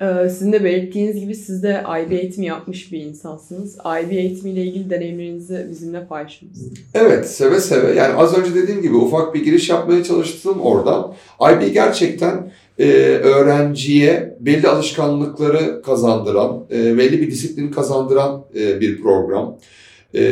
Ee, 0.00 0.28
sizin 0.28 0.52
de 0.52 0.64
belirttiğiniz 0.64 1.20
gibi 1.20 1.34
siz 1.34 1.62
de 1.62 1.84
IB 2.06 2.12
eğitimi 2.12 2.46
yapmış 2.46 2.92
bir 2.92 3.00
insansınız. 3.00 3.76
IB 4.04 4.10
eğitimiyle 4.10 4.64
ilgili 4.64 4.90
deneyimlerinizi 4.90 5.66
bizimle 5.70 6.06
paylaşır 6.06 6.46
mısınız? 6.46 6.72
Evet, 6.94 7.30
seve 7.30 7.60
seve. 7.60 7.94
Yani 7.94 8.14
az 8.14 8.38
önce 8.38 8.54
dediğim 8.54 8.82
gibi 8.82 8.94
ufak 8.94 9.34
bir 9.34 9.44
giriş 9.44 9.68
yapmaya 9.68 10.04
çalıştım 10.04 10.60
oradan. 10.60 11.14
IB 11.52 11.72
gerçekten 11.72 12.52
e, 12.78 12.88
öğrenciye 13.22 14.36
belli 14.40 14.68
alışkanlıkları 14.68 15.82
kazandıran, 15.82 16.64
e, 16.72 16.98
belli 16.98 17.20
bir 17.20 17.30
disiplin 17.30 17.70
kazandıran 17.70 18.44
e, 18.54 18.80
bir 18.80 19.02
program. 19.02 19.56
E, 20.14 20.22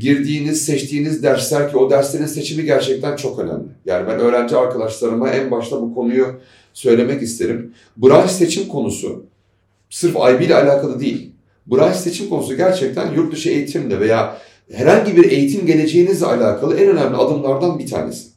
girdiğiniz, 0.00 0.64
seçtiğiniz 0.64 1.22
dersler 1.22 1.70
ki 1.70 1.76
o 1.76 1.90
derslerin 1.90 2.26
seçimi 2.26 2.64
gerçekten 2.64 3.16
çok 3.16 3.38
önemli. 3.38 3.68
Yani 3.84 4.08
ben 4.08 4.18
öğrenci 4.18 4.56
arkadaşlarıma 4.56 5.30
en 5.30 5.50
başta 5.50 5.80
bu 5.80 5.94
konuyu 5.94 6.40
söylemek 6.72 7.22
isterim. 7.22 7.74
Branş 7.96 8.30
seçim 8.30 8.68
konusu 8.68 9.26
sırf 9.90 10.16
IB 10.16 10.40
ile 10.40 10.54
alakalı 10.54 11.00
değil. 11.00 11.32
Branş 11.66 11.96
seçim 11.96 12.28
konusu 12.28 12.56
gerçekten 12.56 13.12
yurt 13.12 13.32
dışı 13.32 13.50
eğitimle 13.50 14.00
veya 14.00 14.38
herhangi 14.72 15.16
bir 15.16 15.30
eğitim 15.30 15.66
geleceğinizle 15.66 16.26
alakalı 16.26 16.76
en 16.76 16.88
önemli 16.88 17.16
adımlardan 17.16 17.78
bir 17.78 17.86
tanesi. 17.86 18.28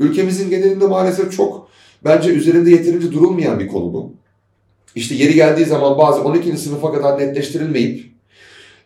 Ülkemizin 0.00 0.50
genelinde 0.50 0.86
maalesef 0.86 1.36
çok 1.36 1.68
bence 2.04 2.30
üzerinde 2.30 2.70
yeterince 2.70 3.12
durulmayan 3.12 3.60
bir 3.60 3.68
konu 3.68 3.92
bu. 3.92 4.12
İşte 4.94 5.14
yeri 5.14 5.34
geldiği 5.34 5.64
zaman 5.64 5.98
bazı 5.98 6.24
12. 6.24 6.56
sınıfa 6.56 6.92
kadar 6.92 7.18
netleştirilmeyip 7.18 8.09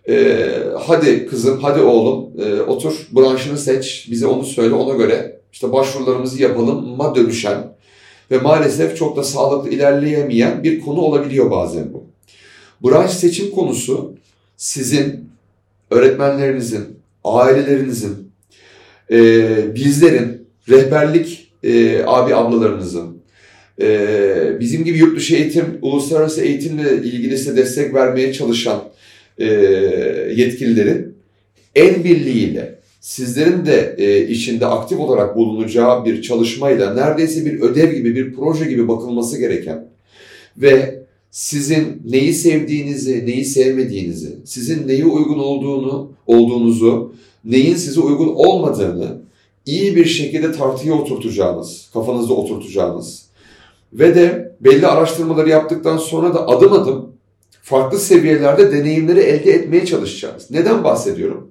e, 0.09 0.49
hadi 0.81 1.27
kızım, 1.27 1.59
hadi 1.63 1.81
oğlum 1.81 2.31
e, 2.39 2.61
otur 2.61 3.09
branşını 3.13 3.59
seç, 3.59 4.09
bize 4.11 4.27
onu 4.27 4.45
söyle 4.45 4.75
ona 4.75 4.97
göre 4.97 5.41
işte 5.53 5.73
başvurularımızı 5.73 6.43
yapalım 6.43 6.97
ma 6.97 7.15
dönüşen 7.15 7.75
ve 8.31 8.39
maalesef 8.39 8.97
çok 8.97 9.17
da 9.17 9.25
sağlıklı 9.25 9.71
ilerleyemeyen 9.71 10.63
bir 10.63 10.81
konu 10.81 11.01
olabiliyor 11.01 11.51
bazen 11.51 11.93
bu. 11.93 12.05
Branş 12.85 13.11
seçim 13.11 13.51
konusu 13.51 14.15
sizin, 14.57 15.29
öğretmenlerinizin, 15.91 16.85
ailelerinizin, 17.25 18.31
e, 19.11 19.75
bizlerin, 19.75 20.49
rehberlik 20.69 21.53
e, 21.63 22.03
abi 22.07 22.35
ablalarınızın, 22.35 23.23
e, 23.81 24.61
bizim 24.61 24.85
gibi 24.85 24.99
yurt 24.99 25.17
dışı 25.17 25.35
eğitim, 25.35 25.79
uluslararası 25.83 26.43
eğitimle 26.43 26.97
ilgili 26.97 27.39
size 27.39 27.57
destek 27.57 27.95
vermeye 27.95 28.33
çalışan 28.33 28.85
e, 29.38 29.45
yetkililerin 30.37 31.14
el 31.75 32.05
birliğiyle 32.05 32.79
sizlerin 33.00 33.67
de 33.67 33.95
e, 33.99 34.29
içinde 34.29 34.67
aktif 34.67 35.00
olarak 35.00 35.37
bulunacağı 35.37 36.05
bir 36.05 36.23
çalışmayla 36.23 36.95
neredeyse 36.95 37.45
bir 37.45 37.61
ödev 37.61 37.93
gibi, 37.93 38.17
bir 38.17 38.35
proje 38.35 38.64
gibi 38.64 38.88
bakılması 38.88 39.38
gereken 39.38 39.88
ve 40.57 41.05
sizin 41.31 42.03
neyi 42.11 42.33
sevdiğinizi, 42.33 43.26
neyi 43.26 43.45
sevmediğinizi, 43.45 44.37
sizin 44.45 44.88
neyi 44.88 45.05
uygun 45.05 45.38
olduğunu, 45.38 46.12
olduğunuzu, 46.26 47.14
neyin 47.45 47.75
size 47.75 48.00
uygun 48.00 48.29
olmadığını 48.29 49.19
iyi 49.67 49.97
bir 49.97 50.05
şekilde 50.05 50.53
tartıya 50.53 50.95
oturtacağınız, 50.95 51.91
kafanızda 51.93 52.35
oturtacağınız 52.35 53.26
ve 53.93 54.14
de 54.14 54.53
belli 54.61 54.87
araştırmaları 54.87 55.49
yaptıktan 55.49 55.97
sonra 55.97 56.35
da 56.35 56.49
adım 56.49 56.73
adım 56.73 57.13
farklı 57.64 57.99
seviyelerde 57.99 58.73
deneyimleri 58.73 59.21
elde 59.21 59.52
etmeye 59.52 59.87
çalışacağınız. 59.87 60.50
Neden 60.50 60.85
bahsediyorum? 60.85 61.50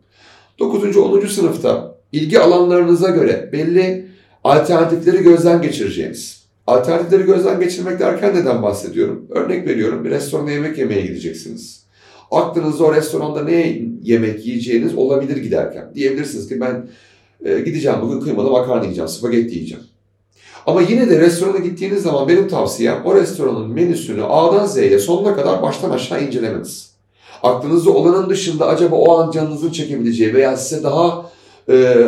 9. 0.60 0.98
10. 0.98 1.27
sınıfta 1.27 1.98
ilgi 2.12 2.39
alanlarınıza 2.39 3.10
göre 3.10 3.50
belli 3.53 4.05
alternatifleri 4.43 5.24
gözden 5.24 5.62
geçireceğiniz. 5.62 6.43
Alternatifleri 6.67 7.24
gözden 7.24 7.60
geçirmek 7.60 8.00
derken 8.00 8.36
neden 8.36 8.63
bahsediyorum? 8.63 9.27
Örnek 9.29 9.67
veriyorum 9.67 10.05
bir 10.05 10.10
restorana 10.10 10.51
yemek 10.51 10.77
yemeye 10.77 11.01
gideceksiniz. 11.01 11.84
Aklınızda 12.32 12.84
o 12.84 12.96
restoranda 12.96 13.43
ne 13.43 13.82
yemek 14.03 14.46
yiyeceğiniz 14.46 14.96
olabilir 14.96 15.38
giderken. 15.38 15.96
Diyebilirsiniz 15.96 16.50
ki 16.50 16.62
ben 16.62 16.89
e, 17.46 17.60
gideceğim 17.60 17.98
bugün 18.01 18.20
kıymalı 18.20 18.51
makarna 18.51 18.84
yiyeceğim, 18.84 19.08
spagetti 19.08 19.55
yiyeceğim. 19.55 19.84
Ama 20.67 20.82
yine 20.82 21.10
de 21.10 21.20
restorana 21.20 21.58
gittiğiniz 21.58 22.03
zaman 22.03 22.27
benim 22.27 22.48
tavsiyem 22.48 23.01
o 23.05 23.15
restoranın 23.15 23.70
menüsünü 23.70 24.24
A'dan 24.24 24.65
Z'ye 24.65 25.00
sonuna 25.00 25.36
kadar 25.36 25.62
baştan 25.62 25.89
aşağı 25.89 26.24
incelemeniz. 26.24 26.93
Aklınızda 27.43 27.91
olanın 27.91 28.29
dışında 28.29 28.67
acaba 28.67 28.96
o 28.96 29.17
an 29.17 29.32
canınızın 29.32 29.72
çekebileceği 29.72 30.34
veya 30.34 30.58
size 30.58 30.84
daha 30.84 31.25
e, 31.70 32.05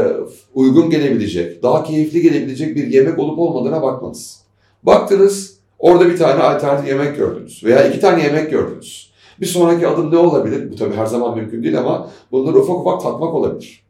uygun 0.54 0.90
gelebilecek, 0.90 1.64
daha 1.64 1.84
keyifli 1.84 2.22
gelebilecek 2.22 2.76
bir 2.76 2.88
yemek 2.88 3.20
olup 3.20 3.40
olmadığına 3.40 3.82
bakmanız. 3.82 4.42
Baktınız 4.84 5.58
orada 5.80 6.10
bir 6.10 6.18
tane 6.18 6.44
alternatif 6.44 6.88
yemek 6.90 7.18
gördünüz 7.18 7.64
veya 7.64 7.88
iki 7.88 8.00
tane 8.00 8.24
yemek 8.24 8.52
gördünüz. 8.52 9.12
Bir 9.42 9.46
sonraki 9.46 9.88
adım 9.88 10.12
ne 10.12 10.18
olabilir? 10.18 10.72
Bu 10.72 10.76
tabii 10.76 10.96
her 10.96 11.06
zaman 11.06 11.38
mümkün 11.38 11.64
değil 11.64 11.80
ama 11.80 12.10
bunları 12.32 12.60
ufak 12.60 12.80
ufak 12.80 13.02
tatmak 13.02 13.34
olabilir. 13.34 13.85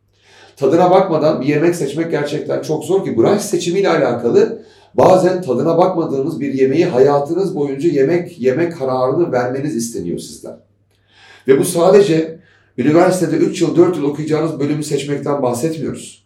Tadına 0.55 0.91
bakmadan 0.91 1.41
bir 1.41 1.45
yemek 1.45 1.75
seçmek 1.75 2.11
gerçekten 2.11 2.61
çok 2.61 2.83
zor 2.83 3.05
ki 3.05 3.17
branş 3.17 3.41
seçimiyle 3.41 3.89
alakalı 3.89 4.61
bazen 4.93 5.41
tadına 5.41 5.77
bakmadığınız 5.77 6.39
bir 6.39 6.53
yemeği 6.53 6.85
hayatınız 6.85 7.55
boyunca 7.55 7.89
yemek 7.89 8.41
yemek 8.41 8.77
kararını 8.77 9.31
vermeniz 9.31 9.75
isteniyor 9.75 10.19
sizden. 10.19 10.57
Ve 11.47 11.59
bu 11.59 11.65
sadece 11.65 12.39
üniversitede 12.77 13.35
3 13.35 13.61
yıl 13.61 13.75
4 13.75 13.97
yıl 13.97 14.03
okuyacağınız 14.03 14.59
bölümü 14.59 14.83
seçmekten 14.83 15.41
bahsetmiyoruz. 15.41 16.25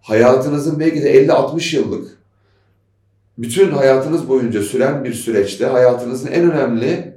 hayatınızın 0.00 0.80
belki 0.80 1.02
de 1.02 1.26
50-60 1.26 1.76
yıllık 1.76 2.18
bütün 3.38 3.70
hayatınız 3.70 4.28
boyunca 4.28 4.62
süren 4.62 5.04
bir 5.04 5.14
süreçte 5.14 5.66
hayatınızın 5.66 6.26
en 6.26 6.52
önemli 6.52 7.14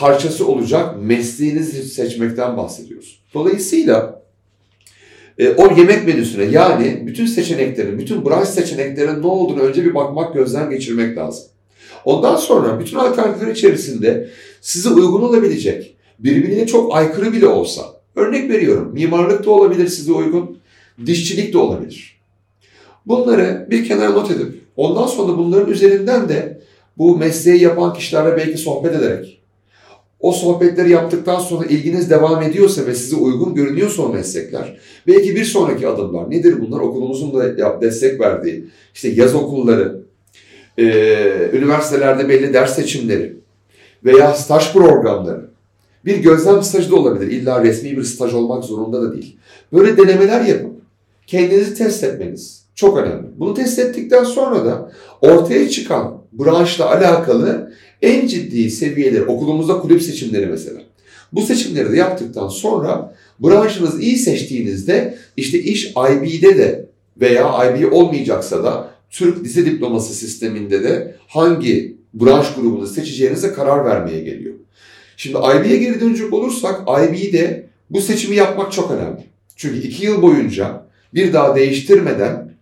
parçası 0.00 0.48
olacak 0.48 0.94
mesleğinizi 1.02 1.82
seçmekten 1.82 2.56
bahsediyoruz. 2.56 3.22
Dolayısıyla 3.34 4.15
e, 5.38 5.48
o 5.48 5.76
yemek 5.76 6.06
menüsüne 6.06 6.44
yani 6.44 7.02
bütün 7.06 7.26
seçeneklerin, 7.26 7.98
bütün 7.98 8.24
branş 8.24 8.48
seçeneklerin 8.48 9.22
ne 9.22 9.26
olduğunu 9.26 9.60
önce 9.60 9.84
bir 9.84 9.94
bakmak, 9.94 10.34
gözden 10.34 10.70
geçirmek 10.70 11.18
lazım. 11.18 11.44
Ondan 12.04 12.36
sonra 12.36 12.80
bütün 12.80 12.96
alternatifler 12.96 13.52
içerisinde 13.52 14.28
size 14.60 14.88
uygun 14.88 15.22
olabilecek, 15.22 15.96
birbirine 16.18 16.66
çok 16.66 16.94
aykırı 16.96 17.32
bile 17.32 17.46
olsa, 17.46 17.82
örnek 18.16 18.50
veriyorum 18.50 18.90
mimarlık 18.94 19.46
da 19.46 19.50
olabilir 19.50 19.88
size 19.88 20.12
uygun, 20.12 20.58
dişçilik 21.06 21.52
de 21.52 21.58
olabilir. 21.58 22.20
Bunları 23.06 23.66
bir 23.70 23.88
kenara 23.88 24.10
not 24.10 24.30
edip 24.30 24.60
ondan 24.76 25.06
sonra 25.06 25.38
bunların 25.38 25.72
üzerinden 25.72 26.28
de 26.28 26.60
bu 26.98 27.16
mesleği 27.16 27.62
yapan 27.62 27.94
kişilerle 27.94 28.36
belki 28.36 28.58
sohbet 28.58 28.94
ederek 28.94 29.40
o 30.26 30.32
sohbetleri 30.32 30.90
yaptıktan 30.90 31.38
sonra 31.38 31.66
ilginiz 31.66 32.10
devam 32.10 32.42
ediyorsa 32.42 32.86
ve 32.86 32.94
size 32.94 33.16
uygun 33.16 33.54
görünüyorsa 33.54 34.02
o 34.02 34.12
meslekler, 34.12 34.78
belki 35.06 35.36
bir 35.36 35.44
sonraki 35.44 35.88
adımlar 35.88 36.30
nedir 36.30 36.60
bunlar? 36.60 36.80
Okulumuzun 36.80 37.34
da 37.34 37.80
destek 37.80 38.20
verdiği, 38.20 38.64
işte 38.94 39.08
yaz 39.08 39.34
okulları, 39.34 40.02
e, 40.78 40.84
üniversitelerde 41.52 42.28
belli 42.28 42.54
ders 42.54 42.76
seçimleri 42.76 43.36
veya 44.04 44.34
staj 44.34 44.72
programları, 44.72 45.50
bir 46.04 46.16
gözlem 46.16 46.62
stajı 46.62 46.90
da 46.90 46.96
olabilir. 46.96 47.30
İlla 47.30 47.64
resmi 47.64 47.96
bir 47.96 48.02
staj 48.02 48.34
olmak 48.34 48.64
zorunda 48.64 49.02
da 49.02 49.12
değil. 49.12 49.36
Böyle 49.72 49.96
denemeler 49.96 50.40
yapıp 50.40 50.72
kendinizi 51.26 51.74
test 51.74 52.04
etmeniz 52.04 52.64
çok 52.74 52.98
önemli. 52.98 53.26
Bunu 53.36 53.54
test 53.54 53.78
ettikten 53.78 54.24
sonra 54.24 54.64
da 54.64 54.92
ortaya 55.20 55.68
çıkan 55.68 56.18
branşla 56.32 56.90
alakalı 56.90 57.72
en 58.02 58.26
ciddi 58.26 58.70
seviyeleri, 58.70 59.24
okulumuzda 59.24 59.78
kulüp 59.78 60.02
seçimleri 60.02 60.46
mesela. 60.46 60.80
Bu 61.32 61.42
seçimleri 61.42 61.92
de 61.92 61.96
yaptıktan 61.96 62.48
sonra 62.48 63.14
branşınızı 63.40 64.02
iyi 64.02 64.16
seçtiğinizde 64.16 65.18
işte 65.36 65.58
iş 65.58 65.86
IB'de 65.86 66.58
de 66.58 66.86
veya 67.20 67.64
IB 67.64 67.92
olmayacaksa 67.92 68.64
da 68.64 68.90
Türk 69.10 69.44
lise 69.44 69.66
diploması 69.66 70.14
sisteminde 70.14 70.84
de 70.84 71.16
hangi 71.28 71.96
branş 72.14 72.54
grubunu 72.54 72.86
seçeceğinize 72.86 73.52
karar 73.52 73.84
vermeye 73.84 74.20
geliyor. 74.20 74.54
Şimdi 75.16 75.38
IB'ye 75.38 75.76
geri 75.76 76.00
dönecek 76.00 76.32
olursak 76.32 76.80
IB'de 76.82 77.66
bu 77.90 78.00
seçimi 78.00 78.36
yapmak 78.36 78.72
çok 78.72 78.90
önemli. 78.90 79.24
Çünkü 79.56 79.78
iki 79.78 80.04
yıl 80.04 80.22
boyunca 80.22 80.86
bir 81.14 81.32
daha 81.32 81.56
değiştirmeden 81.56 82.52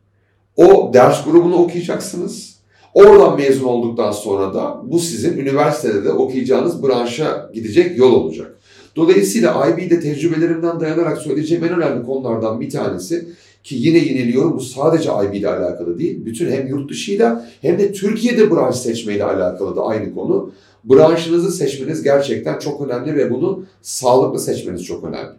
o 0.56 0.90
ders 0.94 1.24
grubunu 1.24 1.54
okuyacaksınız. 1.54 2.53
Oradan 2.94 3.36
mezun 3.36 3.64
olduktan 3.64 4.12
sonra 4.12 4.54
da 4.54 4.80
bu 4.84 4.98
sizin 4.98 5.38
üniversitede 5.38 6.04
de 6.04 6.10
okuyacağınız 6.10 6.82
branşa 6.82 7.50
gidecek 7.54 7.98
yol 7.98 8.12
olacak. 8.12 8.58
Dolayısıyla 8.96 9.66
IB'de 9.68 10.00
tecrübelerimden 10.00 10.80
dayanarak 10.80 11.18
söyleyeceğim 11.18 11.64
en 11.64 11.70
önemli 11.70 12.06
konulardan 12.06 12.60
bir 12.60 12.70
tanesi 12.70 13.28
ki 13.64 13.74
yine 13.78 13.98
yeniliyorum 13.98 14.56
bu 14.56 14.60
sadece 14.60 15.10
IB 15.10 15.34
ile 15.34 15.48
alakalı 15.48 15.98
değil. 15.98 16.24
Bütün 16.24 16.50
hem 16.50 16.66
yurt 16.66 16.90
dışıyla 16.90 17.48
hem 17.60 17.78
de 17.78 17.92
Türkiye'de 17.92 18.50
branş 18.50 18.76
seçmeyle 18.76 19.24
alakalı 19.24 19.76
da 19.76 19.86
aynı 19.86 20.14
konu. 20.14 20.52
Branşınızı 20.84 21.52
seçmeniz 21.52 22.02
gerçekten 22.02 22.58
çok 22.58 22.80
önemli 22.80 23.16
ve 23.16 23.30
bunu 23.30 23.64
sağlıklı 23.82 24.40
seçmeniz 24.40 24.84
çok 24.84 25.04
önemli. 25.04 25.32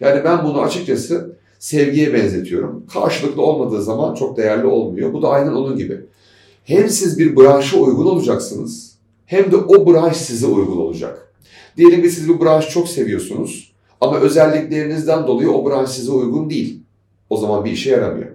Yani 0.00 0.24
ben 0.24 0.44
bunu 0.44 0.60
açıkçası 0.60 1.36
sevgiye 1.58 2.14
benzetiyorum. 2.14 2.86
Karşılıklı 2.92 3.42
olmadığı 3.42 3.82
zaman 3.82 4.14
çok 4.14 4.36
değerli 4.36 4.66
olmuyor. 4.66 5.12
Bu 5.12 5.22
da 5.22 5.28
aynen 5.28 5.52
onun 5.52 5.76
gibi. 5.76 6.00
Hem 6.66 6.88
siz 6.88 7.18
bir 7.18 7.36
branşa 7.36 7.78
uygun 7.78 8.06
olacaksınız 8.06 8.96
hem 9.26 9.52
de 9.52 9.56
o 9.56 9.92
branş 9.92 10.16
size 10.16 10.46
uygun 10.46 10.76
olacak. 10.76 11.32
Diyelim 11.76 12.02
ki 12.02 12.10
siz 12.10 12.28
bir 12.28 12.40
branş 12.40 12.68
çok 12.70 12.88
seviyorsunuz 12.88 13.72
ama 14.00 14.18
özelliklerinizden 14.20 15.26
dolayı 15.26 15.50
o 15.50 15.70
branş 15.70 15.90
size 15.90 16.10
uygun 16.10 16.50
değil. 16.50 16.82
O 17.30 17.36
zaman 17.36 17.64
bir 17.64 17.70
işe 17.70 17.90
yaramıyor. 17.90 18.30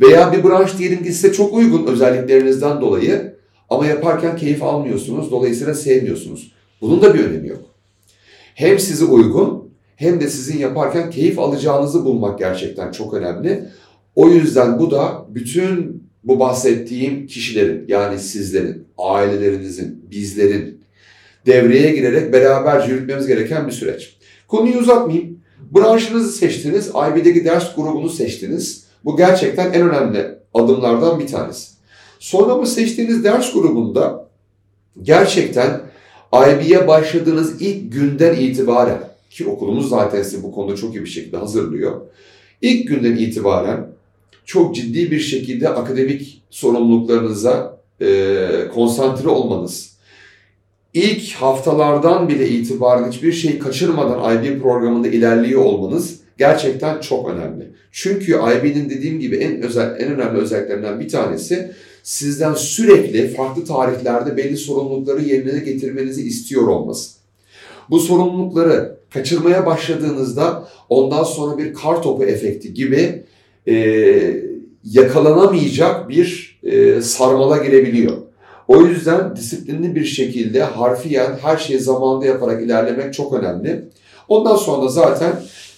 Veya 0.00 0.32
bir 0.32 0.44
branş 0.44 0.78
diyelim 0.78 1.04
ki 1.04 1.12
size 1.12 1.32
çok 1.32 1.54
uygun 1.54 1.86
özelliklerinizden 1.86 2.80
dolayı 2.80 3.36
ama 3.70 3.86
yaparken 3.86 4.36
keyif 4.36 4.62
almıyorsunuz, 4.62 5.30
dolayısıyla 5.30 5.74
sevmiyorsunuz. 5.74 6.52
Bunun 6.80 7.02
da 7.02 7.14
bir 7.14 7.24
önemi 7.24 7.48
yok. 7.48 7.62
Hem 8.54 8.78
size 8.78 9.04
uygun 9.04 9.70
hem 9.96 10.20
de 10.20 10.28
sizin 10.28 10.58
yaparken 10.58 11.10
keyif 11.10 11.38
alacağınızı 11.38 12.04
bulmak 12.04 12.38
gerçekten 12.38 12.92
çok 12.92 13.14
önemli. 13.14 13.68
O 14.14 14.28
yüzden 14.28 14.78
bu 14.78 14.90
da 14.90 15.26
bütün 15.28 16.03
bu 16.24 16.40
bahsettiğim 16.40 17.26
kişilerin 17.26 17.84
yani 17.88 18.18
sizlerin, 18.18 18.86
ailelerinizin, 18.98 20.10
bizlerin 20.10 20.80
devreye 21.46 21.92
girerek 21.92 22.32
beraber 22.32 22.88
yürütmemiz 22.88 23.26
gereken 23.26 23.66
bir 23.66 23.72
süreç. 23.72 24.16
Konuyu 24.48 24.78
uzatmayayım. 24.78 25.38
Branşınızı 25.76 26.32
seçtiniz, 26.32 26.88
IB'deki 26.88 27.44
ders 27.44 27.74
grubunu 27.76 28.08
seçtiniz. 28.08 28.84
Bu 29.04 29.16
gerçekten 29.16 29.72
en 29.72 29.88
önemli 29.88 30.26
adımlardan 30.54 31.20
bir 31.20 31.26
tanesi. 31.26 31.72
Sonra 32.18 32.58
bu 32.58 32.66
seçtiğiniz 32.66 33.24
ders 33.24 33.52
grubunda 33.52 34.28
gerçekten 35.02 35.80
IB'ye 36.34 36.88
başladığınız 36.88 37.62
ilk 37.62 37.92
günden 37.92 38.34
itibaren 38.34 38.98
ki 39.30 39.46
okulumuz 39.46 39.88
zaten 39.88 40.22
sizi 40.22 40.42
bu 40.42 40.52
konuda 40.52 40.76
çok 40.76 40.94
iyi 40.94 41.04
bir 41.04 41.10
şekilde 41.10 41.36
hazırlıyor. 41.36 42.00
İlk 42.62 42.88
günden 42.88 43.16
itibaren 43.16 43.93
çok 44.44 44.74
ciddi 44.74 45.10
bir 45.10 45.20
şekilde 45.20 45.68
akademik 45.68 46.42
sorumluluklarınıza 46.50 47.80
e, 48.00 48.36
konsantre 48.74 49.28
olmanız, 49.28 49.94
ilk 50.94 51.32
haftalardan 51.32 52.28
bile 52.28 52.48
itibaren 52.48 53.10
hiçbir 53.10 53.32
şey 53.32 53.58
kaçırmadan 53.58 54.44
IB 54.44 54.62
programında 54.62 55.08
ilerliyor 55.08 55.64
olmanız 55.64 56.20
gerçekten 56.38 57.00
çok 57.00 57.30
önemli. 57.30 57.70
Çünkü 57.92 58.32
IB'nin 58.32 58.90
dediğim 58.90 59.20
gibi 59.20 59.36
en 59.36 59.62
özel 59.62 60.00
en 60.00 60.12
önemli 60.12 60.40
özelliklerinden 60.40 61.00
bir 61.00 61.08
tanesi 61.08 61.72
sizden 62.02 62.54
sürekli 62.54 63.28
farklı 63.28 63.64
tarihlerde 63.64 64.36
belli 64.36 64.56
sorumlulukları 64.56 65.22
yerine 65.22 65.58
getirmenizi 65.58 66.22
istiyor 66.26 66.68
olması. 66.68 67.10
Bu 67.90 68.00
sorumlulukları 68.00 68.96
kaçırmaya 69.10 69.66
başladığınızda 69.66 70.68
ondan 70.88 71.24
sonra 71.24 71.58
bir 71.58 71.74
kar 71.74 72.02
topu 72.02 72.24
efekti 72.24 72.74
gibi 72.74 73.24
e, 73.68 74.44
yakalanamayacak 74.84 76.08
bir 76.08 76.58
e, 76.62 77.00
sarmala 77.00 77.56
girebiliyor. 77.56 78.16
O 78.68 78.82
yüzden 78.82 79.36
disiplinli 79.36 79.94
bir 79.94 80.04
şekilde 80.04 80.62
harfiyen 80.62 81.38
her 81.42 81.56
şeyi 81.56 81.78
zamanında 81.78 82.26
yaparak 82.26 82.62
ilerlemek 82.62 83.14
çok 83.14 83.32
önemli. 83.32 83.84
Ondan 84.28 84.56
sonra 84.56 84.88
zaten 84.88 85.32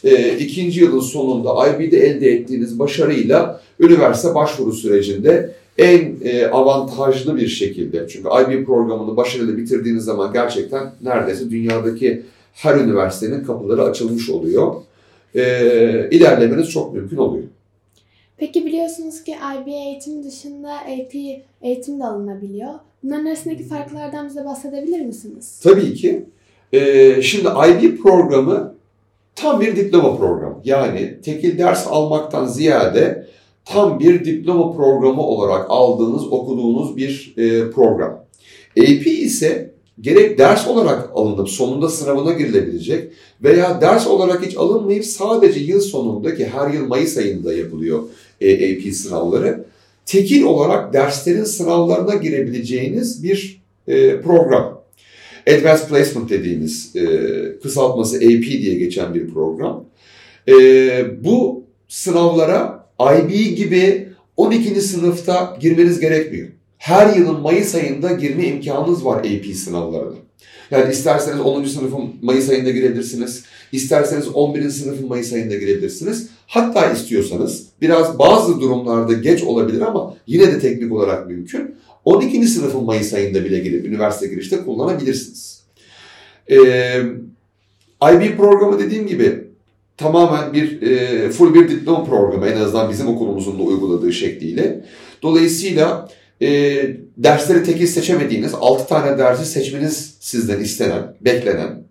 e, 0.04 0.38
ikinci 0.38 0.80
yılın 0.80 1.00
sonunda 1.00 1.68
IB'de 1.68 1.98
elde 1.98 2.30
ettiğiniz 2.30 2.78
başarıyla 2.78 3.60
üniversite 3.80 4.34
başvuru 4.34 4.72
sürecinde 4.72 5.50
en 5.78 6.16
e, 6.24 6.46
avantajlı 6.46 7.36
bir 7.36 7.48
şekilde 7.48 8.08
çünkü 8.08 8.28
IB 8.28 8.66
programını 8.66 9.16
başarılı 9.16 9.56
bitirdiğiniz 9.56 10.04
zaman 10.04 10.32
gerçekten 10.32 10.92
neredeyse 11.02 11.50
dünyadaki 11.50 12.22
her 12.52 12.74
üniversitenin 12.74 13.44
kapıları 13.44 13.82
açılmış 13.82 14.30
oluyor. 14.30 14.74
E, 15.34 16.08
ilerlemeniz 16.10 16.70
çok 16.70 16.94
mümkün 16.94 17.16
oluyor. 17.16 17.44
Peki 18.38 18.66
biliyorsunuz 18.66 19.24
ki 19.24 19.36
IB 19.62 19.66
eğitim 19.66 20.24
dışında 20.24 20.72
AP 20.74 21.14
eğitim 21.62 22.00
de 22.00 22.04
alınabiliyor. 22.04 22.70
Bunların 23.02 23.26
arasındaki 23.26 23.64
farklardan 23.64 24.28
bize 24.28 24.44
bahsedebilir 24.44 25.00
misiniz? 25.00 25.60
Tabii 25.62 25.94
ki. 25.94 26.24
Ee, 26.72 27.22
şimdi 27.22 27.48
IB 27.48 28.02
programı 28.02 28.74
tam 29.34 29.60
bir 29.60 29.76
diploma 29.76 30.16
programı. 30.16 30.60
Yani 30.64 31.20
tekil 31.24 31.58
ders 31.58 31.86
almaktan 31.86 32.46
ziyade 32.46 33.26
tam 33.64 34.00
bir 34.00 34.24
diploma 34.24 34.72
programı 34.76 35.22
olarak 35.22 35.66
aldığınız, 35.68 36.32
okuduğunuz 36.32 36.96
bir 36.96 37.34
e, 37.36 37.70
program. 37.70 38.24
AP 38.78 39.06
ise 39.06 39.70
gerek 40.00 40.38
ders 40.38 40.68
olarak 40.68 41.10
alınıp 41.14 41.48
sonunda 41.48 41.88
sınavına 41.88 42.32
girilebilecek 42.32 43.12
veya 43.42 43.80
ders 43.80 44.06
olarak 44.06 44.46
hiç 44.46 44.56
alınmayıp 44.56 45.04
sadece 45.04 45.60
yıl 45.60 45.80
sonundaki 45.80 46.46
her 46.46 46.70
yıl 46.70 46.86
Mayıs 46.86 47.16
ayında 47.16 47.54
yapılıyor 47.54 48.02
AP 48.42 48.92
sınavları. 48.92 49.64
Tekil 50.06 50.42
olarak 50.42 50.92
derslerin 50.92 51.44
sınavlarına 51.44 52.14
girebileceğiniz 52.14 53.22
bir 53.22 53.62
e, 53.88 54.20
program. 54.20 54.82
Advanced 55.48 55.88
Placement 55.88 56.30
dediğimiz 56.30 56.96
e, 56.96 57.02
kısaltması 57.62 58.16
AP 58.16 58.42
diye 58.42 58.74
geçen 58.74 59.14
bir 59.14 59.28
program. 59.28 59.84
E, 60.48 60.54
bu 61.24 61.64
sınavlara 61.88 62.88
IB 63.00 63.56
gibi 63.56 64.08
12. 64.36 64.80
sınıfta 64.80 65.58
girmeniz 65.60 66.00
gerekmiyor. 66.00 66.48
Her 66.78 67.16
yılın 67.16 67.40
Mayıs 67.40 67.74
ayında 67.74 68.12
girme 68.12 68.44
imkanınız 68.44 69.04
var 69.04 69.18
AP 69.18 69.54
sınavlarına. 69.54 70.25
Yani 70.70 70.92
isterseniz 70.92 71.40
10. 71.40 71.64
sınıfın 71.64 72.14
Mayıs 72.22 72.48
ayında 72.48 72.70
girebilirsiniz. 72.70 73.44
İsterseniz 73.72 74.28
11. 74.28 74.70
sınıfın 74.70 75.08
Mayıs 75.08 75.32
ayında 75.32 75.54
girebilirsiniz. 75.54 76.28
Hatta 76.46 76.92
istiyorsanız 76.92 77.66
biraz 77.80 78.18
bazı 78.18 78.60
durumlarda 78.60 79.12
geç 79.12 79.42
olabilir 79.42 79.80
ama 79.80 80.16
yine 80.26 80.46
de 80.46 80.58
teknik 80.58 80.92
olarak 80.92 81.26
mümkün. 81.26 81.74
12. 82.04 82.46
sınıfın 82.46 82.84
Mayıs 82.84 83.14
ayında 83.14 83.44
bile 83.44 83.58
girip 83.58 83.86
üniversite 83.86 84.26
girişte 84.26 84.56
kullanabilirsiniz. 84.64 85.62
Ee, 86.50 87.02
IB 88.02 88.36
programı 88.36 88.78
dediğim 88.78 89.06
gibi 89.06 89.44
tamamen 89.96 90.52
bir 90.52 90.82
e, 90.82 91.30
full 91.30 91.54
bir 91.54 91.68
diploma 91.68 92.04
programı 92.04 92.46
en 92.46 92.60
azından 92.60 92.90
bizim 92.90 93.08
okulumuzun 93.08 93.58
da 93.58 93.62
uyguladığı 93.62 94.12
şekliyle. 94.12 94.84
Dolayısıyla 95.22 96.08
e, 96.42 96.46
dersleri 97.16 97.64
tekil 97.64 97.86
seçemediğiniz 97.86 98.54
6 98.54 98.88
tane 98.88 99.18
dersi 99.18 99.46
seçmeniz 99.46 100.14
sizden 100.20 100.60
istenen, 100.60 101.16
beklenen. 101.20 101.84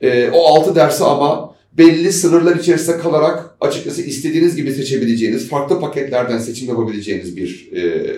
E, 0.00 0.30
o 0.30 0.46
6 0.46 0.74
dersi 0.74 1.04
ama 1.04 1.54
belli 1.72 2.12
sınırlar 2.12 2.56
içerisinde 2.56 2.98
kalarak 2.98 3.50
açıkçası 3.60 4.02
istediğiniz 4.02 4.56
gibi 4.56 4.72
seçebileceğiniz, 4.72 5.48
farklı 5.48 5.80
paketlerden 5.80 6.38
seçim 6.38 6.68
yapabileceğiniz 6.68 7.36
bir 7.36 7.72
e, 7.72 8.16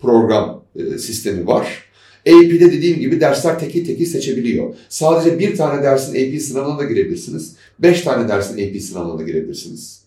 program 0.00 0.64
e, 0.76 0.98
sistemi 0.98 1.46
var. 1.46 1.84
AP'de 2.26 2.72
dediğim 2.72 3.00
gibi 3.00 3.20
dersler 3.20 3.58
tekil 3.58 3.86
tekil 3.86 4.06
seçebiliyor. 4.06 4.74
Sadece 4.88 5.38
bir 5.38 5.56
tane 5.56 5.82
dersin 5.82 6.12
AP 6.12 6.40
sınavına 6.40 6.78
da 6.78 6.84
girebilirsiniz. 6.84 7.56
Beş 7.78 8.00
tane 8.00 8.28
dersin 8.28 8.54
AP 8.54 8.82
sınavına 8.82 9.18
da 9.18 9.22
girebilirsiniz. 9.22 10.04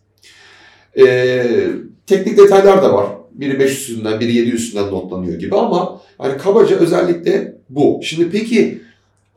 Ee, 0.98 1.68
teknik 2.08 2.38
detaylar 2.38 2.84
da 2.84 2.94
var. 2.94 3.10
Biri 3.38 3.60
5 3.60 3.72
üstünden, 3.72 4.20
biri 4.20 4.34
7 4.34 4.50
üstünden 4.50 4.92
notlanıyor 4.92 5.40
gibi 5.40 5.56
ama 5.56 6.02
hani 6.18 6.38
kabaca 6.38 6.76
özellikle 6.76 7.56
bu. 7.70 8.00
Şimdi 8.04 8.30
peki 8.30 8.82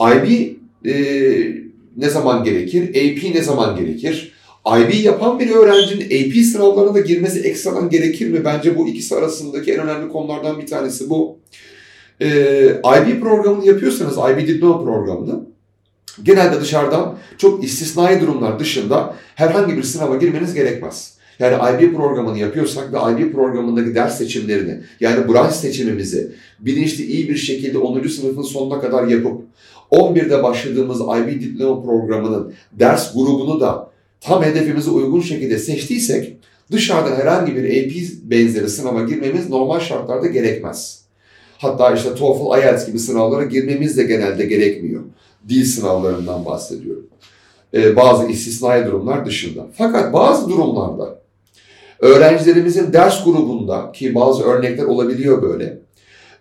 IB 0.00 0.56
e, 0.86 0.94
ne 1.96 2.10
zaman 2.10 2.44
gerekir? 2.44 2.88
AP 2.88 3.34
ne 3.34 3.42
zaman 3.42 3.76
gerekir? 3.76 4.32
IB 4.66 5.04
yapan 5.04 5.38
bir 5.38 5.50
öğrencinin 5.50 6.04
AP 6.04 6.44
sınavlarına 6.44 6.94
da 6.94 7.00
girmesi 7.00 7.40
ekstradan 7.40 7.90
gerekir 7.90 8.30
mi? 8.30 8.44
Bence 8.44 8.78
bu 8.78 8.88
ikisi 8.88 9.14
arasındaki 9.14 9.72
en 9.72 9.80
önemli 9.80 10.08
konulardan 10.08 10.60
bir 10.60 10.66
tanesi 10.66 11.10
bu. 11.10 11.38
Ee, 12.20 12.80
IB 12.84 13.20
programını 13.20 13.66
yapıyorsanız, 13.66 14.16
IB 14.16 14.48
diploma 14.48 14.84
programını 14.84 15.44
genelde 16.22 16.60
dışarıdan 16.60 17.18
çok 17.38 17.64
istisnai 17.64 18.20
durumlar 18.20 18.58
dışında 18.58 19.14
herhangi 19.34 19.76
bir 19.76 19.82
sınava 19.82 20.16
girmeniz 20.16 20.54
gerekmez. 20.54 21.19
Yani 21.40 21.84
IB 21.84 21.94
programını 21.94 22.38
yapıyorsak 22.38 22.92
ve 22.92 22.96
IB 23.12 23.32
programındaki 23.32 23.94
ders 23.94 24.18
seçimlerini 24.18 24.80
yani 25.00 25.28
branş 25.28 25.54
seçimimizi 25.54 26.32
bilinçli 26.60 27.04
iyi 27.04 27.28
bir 27.28 27.36
şekilde 27.36 27.78
10. 27.78 28.08
sınıfın 28.08 28.42
sonuna 28.42 28.80
kadar 28.80 29.06
yapıp 29.06 29.42
11'de 29.90 30.42
başladığımız 30.42 31.00
IB 31.00 31.40
diploma 31.40 31.82
programının 31.82 32.52
ders 32.72 33.14
grubunu 33.14 33.60
da 33.60 33.90
tam 34.20 34.42
hedefimize 34.42 34.90
uygun 34.90 35.20
şekilde 35.20 35.58
seçtiysek 35.58 36.36
dışarıdan 36.72 37.16
herhangi 37.16 37.56
bir 37.56 37.64
AP 37.64 37.92
benzeri 38.30 38.68
sınava 38.68 39.02
girmemiz 39.04 39.48
normal 39.48 39.80
şartlarda 39.80 40.26
gerekmez. 40.26 41.00
Hatta 41.58 41.94
işte 41.94 42.14
TOEFL, 42.14 42.62
IELTS 42.62 42.86
gibi 42.86 42.98
sınavlara 42.98 43.44
girmemiz 43.44 43.96
de 43.96 44.02
genelde 44.02 44.46
gerekmiyor. 44.46 45.02
Dil 45.48 45.64
sınavlarından 45.64 46.44
bahsediyorum. 46.44 47.06
Ee, 47.74 47.96
bazı 47.96 48.26
istisnai 48.26 48.86
durumlar 48.86 49.26
dışında. 49.26 49.66
Fakat 49.74 50.12
bazı 50.12 50.48
durumlarda 50.48 51.19
öğrencilerimizin 52.00 52.92
ders 52.92 53.24
grubunda 53.24 53.92
ki 53.92 54.14
bazı 54.14 54.44
örnekler 54.44 54.84
olabiliyor 54.84 55.42
böyle. 55.42 55.78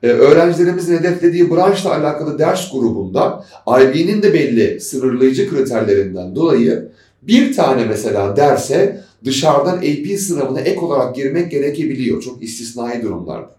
Ee, 0.04 0.08
öğrencilerimizin 0.08 0.98
hedeflediği 0.98 1.52
branşla 1.52 1.96
alakalı 1.96 2.40
ders 2.40 2.72
grubunda 2.72 3.46
IB'nin 3.68 4.22
de 4.22 4.34
belli 4.34 4.80
sınırlayıcı 4.80 5.50
kriterlerinden 5.50 6.36
dolayı 6.36 6.92
bir 7.22 7.56
tane 7.56 7.86
mesela 7.86 8.36
derse 8.36 9.04
dışarıdan 9.26 9.78
AP 9.78 10.20
sınavına 10.20 10.60
ek 10.62 10.80
olarak 10.80 11.16
girmek 11.16 11.52
gerekebiliyor. 11.52 12.22
Çok 12.22 12.44
istisnai 12.44 13.04
durumlarda. 13.04 13.52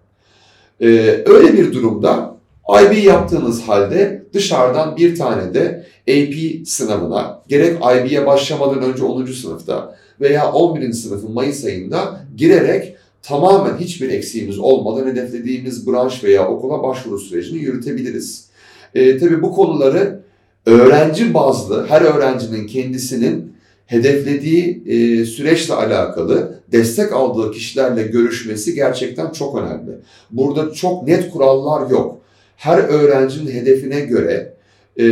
Ee, 0.80 0.86
öyle 1.26 1.52
bir 1.52 1.72
durumda 1.72 2.36
IB 2.82 3.04
yaptığınız 3.04 3.62
halde 3.62 4.22
dışarıdan 4.34 4.96
bir 4.96 5.16
tane 5.16 5.54
de 5.54 5.86
AP 6.08 6.66
sınavına 6.66 7.42
gerek 7.48 7.76
IB'ye 7.76 8.26
başlamadan 8.26 8.82
önce 8.82 9.04
10. 9.04 9.26
sınıfta 9.26 9.96
veya 10.20 10.52
11. 10.52 10.92
sınıfın 10.92 11.32
Mayıs 11.32 11.64
ayında 11.64 12.20
girerek 12.36 12.96
tamamen 13.22 13.78
hiçbir 13.78 14.10
eksiğimiz 14.10 14.58
olmadan 14.58 15.06
hedeflediğimiz 15.06 15.86
branş 15.86 16.24
veya 16.24 16.48
okula 16.48 16.82
başvuru 16.82 17.18
sürecini 17.18 17.58
yürütebiliriz. 17.58 18.48
E, 18.94 19.18
tabii 19.18 19.42
bu 19.42 19.52
konuları 19.52 20.20
öğrenci 20.66 21.34
bazlı 21.34 21.86
her 21.86 22.02
öğrencinin 22.02 22.66
kendisinin 22.66 23.52
hedeflediği 23.86 24.82
e, 24.86 25.24
süreçle 25.24 25.74
alakalı 25.74 26.60
destek 26.72 27.12
aldığı 27.12 27.52
kişilerle 27.52 28.02
görüşmesi 28.02 28.74
gerçekten 28.74 29.30
çok 29.30 29.58
önemli. 29.58 29.90
Burada 30.30 30.72
çok 30.72 31.06
net 31.06 31.30
kurallar 31.30 31.90
yok. 31.90 32.20
Her 32.56 32.78
öğrencinin 32.78 33.52
hedefine 33.52 34.00
göre 34.00 34.52
e, 35.00 35.06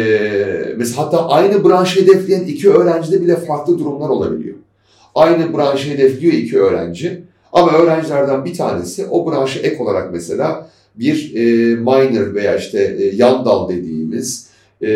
mesela 0.76 0.98
hatta 0.98 1.28
aynı 1.28 1.64
branşı 1.64 2.00
hedefleyen 2.00 2.44
iki 2.44 2.70
öğrencide 2.70 3.22
bile 3.22 3.36
farklı 3.36 3.78
durumlar 3.78 4.08
olabiliyor. 4.08 4.47
Aynı 5.14 5.56
branşı 5.56 5.90
hedefliyor 5.90 6.32
iki 6.32 6.58
öğrenci 6.58 7.22
ama 7.52 7.72
öğrencilerden 7.72 8.44
bir 8.44 8.54
tanesi 8.54 9.06
o 9.06 9.32
branşı 9.32 9.58
ek 9.58 9.82
olarak 9.82 10.12
mesela 10.12 10.70
bir 10.94 11.34
e, 11.34 11.74
minor 11.74 12.34
veya 12.34 12.56
işte 12.56 12.96
e, 12.98 13.16
yan 13.16 13.44
dal 13.44 13.68
dediğimiz 13.68 14.48
e, 14.82 14.88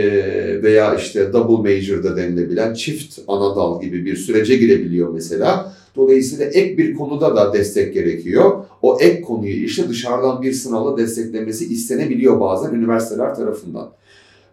veya 0.63 0.95
işte 0.95 1.33
double 1.33 1.75
major'da 1.75 2.17
denilebilen 2.17 2.75
çift 2.75 3.19
ana 3.29 3.57
dal 3.57 3.81
gibi 3.81 4.05
bir 4.05 4.17
sürece 4.17 4.57
girebiliyor 4.57 5.09
mesela. 5.09 5.75
Dolayısıyla 5.97 6.45
ek 6.45 6.79
bir 6.79 6.95
konuda 6.95 7.37
da 7.37 7.53
destek 7.53 7.95
gerekiyor. 7.95 8.65
O 8.83 8.99
ek 9.01 9.21
konuyu 9.21 9.65
işte 9.65 9.89
dışarıdan 9.89 10.43
bir 10.43 10.53
sınavla 10.53 10.99
desteklemesi 10.99 11.73
istenebiliyor 11.73 12.41
bazen 12.41 12.75
üniversiteler 12.75 13.35
tarafından. 13.35 13.91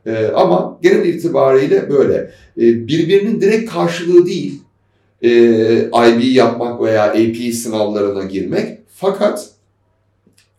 Ee, 0.05 0.25
ama 0.35 0.79
genel 0.81 1.05
itibariyle 1.05 1.89
böyle. 1.89 2.31
Ee, 2.57 2.87
birbirinin 2.87 3.41
direkt 3.41 3.71
karşılığı 3.71 4.25
değil 4.25 4.61
e, 5.21 5.29
IB 5.83 6.35
yapmak 6.35 6.81
veya 6.81 7.03
AP 7.03 7.53
sınavlarına 7.53 8.23
girmek. 8.23 8.79
Fakat 8.95 9.49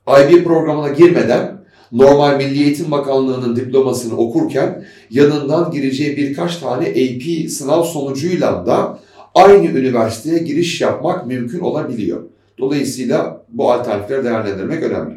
IB 0.08 0.44
programına 0.44 0.88
girmeden 0.88 1.60
normal 1.92 2.36
Milli 2.36 2.62
Eğitim 2.62 2.90
Bakanlığı'nın 2.90 3.56
diplomasını 3.56 4.16
okurken 4.16 4.84
yanından 5.10 5.70
gireceği 5.70 6.16
birkaç 6.16 6.56
tane 6.56 6.88
AP 6.88 7.50
sınav 7.50 7.82
sonucuyla 7.82 8.66
da 8.66 8.98
aynı 9.34 9.66
üniversiteye 9.66 10.38
giriş 10.38 10.80
yapmak 10.80 11.26
mümkün 11.26 11.60
olabiliyor. 11.60 12.22
Dolayısıyla 12.58 13.44
bu 13.48 13.72
alternatifleri 13.72 14.24
değerlendirmek 14.24 14.82
önemli. 14.82 15.14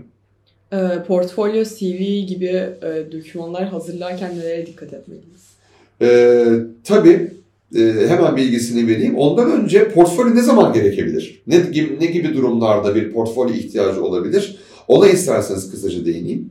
E, 0.72 1.04
portfolyo, 1.04 1.64
CV 1.64 2.26
gibi 2.28 2.46
e, 2.46 3.12
dokümanlar 3.12 3.68
hazırlarken 3.68 4.38
nelere 4.40 4.66
dikkat 4.66 4.94
etmeliyiz? 4.94 5.44
E, 6.02 6.46
tabii 6.84 7.32
e, 7.76 8.08
hemen 8.08 8.36
bilgisini 8.38 8.88
vereyim. 8.88 9.18
Ondan 9.18 9.52
önce 9.52 9.90
portfolyo 9.90 10.36
ne 10.36 10.42
zaman 10.42 10.74
gerekebilir? 10.74 11.42
Ne 11.48 11.58
gibi, 11.58 11.98
ne 12.00 12.06
gibi 12.06 12.34
durumlarda 12.34 12.96
bir 12.96 13.12
portfolyo 13.12 13.54
ihtiyacı 13.54 14.04
olabilir? 14.04 14.60
Ona 14.88 15.08
isterseniz 15.08 15.72
kısaca 15.72 16.06
değineyim. 16.06 16.50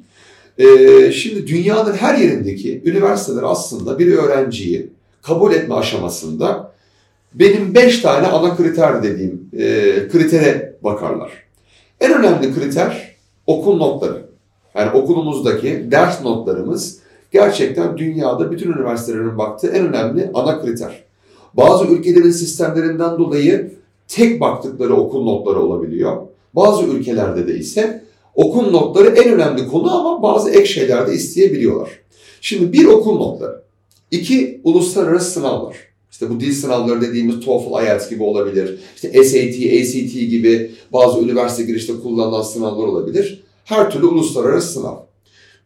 E, 0.58 0.66
şimdi 1.12 1.46
dünyanın 1.46 1.92
her 1.92 2.18
yerindeki 2.18 2.82
üniversiteler 2.84 3.42
aslında 3.42 3.98
bir 3.98 4.12
öğrenciyi 4.12 4.90
kabul 5.22 5.52
etme 5.52 5.74
aşamasında 5.74 6.72
benim 7.34 7.74
beş 7.74 8.00
tane 8.00 8.26
ana 8.26 8.56
kriter 8.56 9.02
dediğim 9.02 9.50
e, 9.58 9.64
kritere 10.08 10.76
bakarlar. 10.82 11.30
En 12.00 12.12
önemli 12.12 12.54
kriter 12.54 13.16
okul 13.46 13.76
notları. 13.76 14.22
Yani 14.74 14.90
okulumuzdaki 14.90 15.86
ders 15.90 16.22
notlarımız 16.22 16.98
gerçekten 17.32 17.98
dünyada 17.98 18.50
bütün 18.50 18.72
üniversitelerin 18.72 19.38
baktığı 19.38 19.68
en 19.68 19.86
önemli 19.86 20.30
ana 20.34 20.62
kriter. 20.62 21.04
Bazı 21.54 21.86
ülkelerin 21.86 22.30
sistemlerinden 22.30 23.18
dolayı 23.18 23.72
tek 24.08 24.40
baktıkları 24.40 24.94
okul 24.94 25.24
notları 25.24 25.60
olabiliyor. 25.60 26.16
Bazı 26.54 26.84
ülkelerde 26.84 27.48
de 27.48 27.58
ise 27.58 28.04
okul 28.34 28.70
notları 28.70 29.08
en 29.08 29.32
önemli 29.32 29.68
konu 29.68 30.00
ama 30.00 30.22
bazı 30.22 30.50
ek 30.50 30.66
şeyler 30.66 31.06
de 31.06 31.14
isteyebiliyorlar. 31.14 31.90
Şimdi 32.40 32.72
bir 32.72 32.84
okul 32.84 33.16
notları, 33.16 33.62
iki 34.10 34.60
uluslararası 34.64 35.30
sınavlar. 35.30 35.76
İşte 36.10 36.30
bu 36.30 36.40
dil 36.40 36.52
sınavları 36.52 37.00
dediğimiz 37.00 37.40
TOEFL, 37.40 37.84
IELTS 37.84 38.10
gibi 38.10 38.22
olabilir. 38.22 38.78
İşte 38.94 39.24
SAT, 39.24 39.54
ACT 39.54 40.14
gibi 40.14 40.70
bazı 40.92 41.20
üniversite 41.20 41.62
girişte 41.62 41.92
kullanılan 42.02 42.42
sınavlar 42.42 42.86
olabilir. 42.86 43.44
Her 43.64 43.90
türlü 43.90 44.06
uluslararası 44.06 44.72
sınav. 44.72 44.96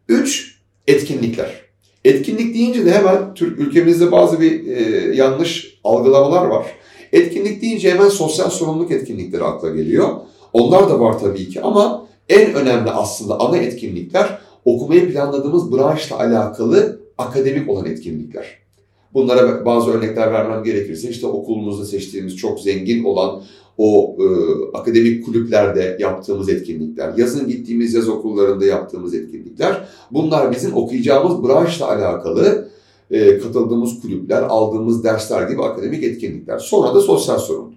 Üç, 0.08 0.58
etkinlikler. 0.86 1.65
Etkinlik 2.06 2.54
deyince 2.54 2.86
de 2.86 2.92
hemen 2.92 3.34
Türk 3.34 3.60
ülkemizde 3.60 4.12
bazı 4.12 4.40
bir 4.40 4.66
e, 4.66 5.16
yanlış 5.16 5.78
algılamalar 5.84 6.46
var. 6.46 6.66
Etkinlik 7.12 7.62
deyince 7.62 7.90
hemen 7.90 8.08
sosyal 8.08 8.50
sorumluluk 8.50 8.90
etkinlikleri 8.90 9.44
akla 9.44 9.70
geliyor. 9.70 10.08
Onlar 10.52 10.90
da 10.90 11.00
var 11.00 11.18
tabii 11.18 11.48
ki 11.48 11.62
ama 11.62 12.06
en 12.28 12.54
önemli 12.54 12.90
aslında 12.90 13.40
ana 13.40 13.56
etkinlikler 13.56 14.38
okumayı 14.64 15.12
planladığımız 15.12 15.72
branşla 15.72 16.18
alakalı 16.18 17.00
akademik 17.18 17.70
olan 17.70 17.86
etkinlikler. 17.86 18.65
Bunlara 19.16 19.64
bazı 19.64 19.90
örnekler 19.90 20.32
vermem 20.32 20.64
gerekirse 20.64 21.08
işte 21.08 21.26
okulumuzda 21.26 21.84
seçtiğimiz 21.84 22.36
çok 22.36 22.60
zengin 22.60 23.04
olan 23.04 23.42
o 23.78 24.16
e, 24.18 24.26
akademik 24.78 25.24
kulüplerde 25.24 25.96
yaptığımız 26.00 26.48
etkinlikler, 26.48 27.12
yazın 27.16 27.48
gittiğimiz 27.48 27.94
yaz 27.94 28.08
okullarında 28.08 28.64
yaptığımız 28.64 29.14
etkinlikler. 29.14 29.88
Bunlar 30.10 30.50
bizim 30.50 30.76
okuyacağımız 30.76 31.48
branşla 31.48 31.88
alakalı 31.88 32.68
e, 33.10 33.38
katıldığımız 33.38 34.00
kulüpler, 34.00 34.42
aldığımız 34.42 35.04
dersler 35.04 35.48
gibi 35.48 35.62
akademik 35.62 36.04
etkinlikler. 36.04 36.58
Sonra 36.58 36.94
da 36.94 37.00
sosyal 37.00 37.38
sorumluluk. 37.38 37.74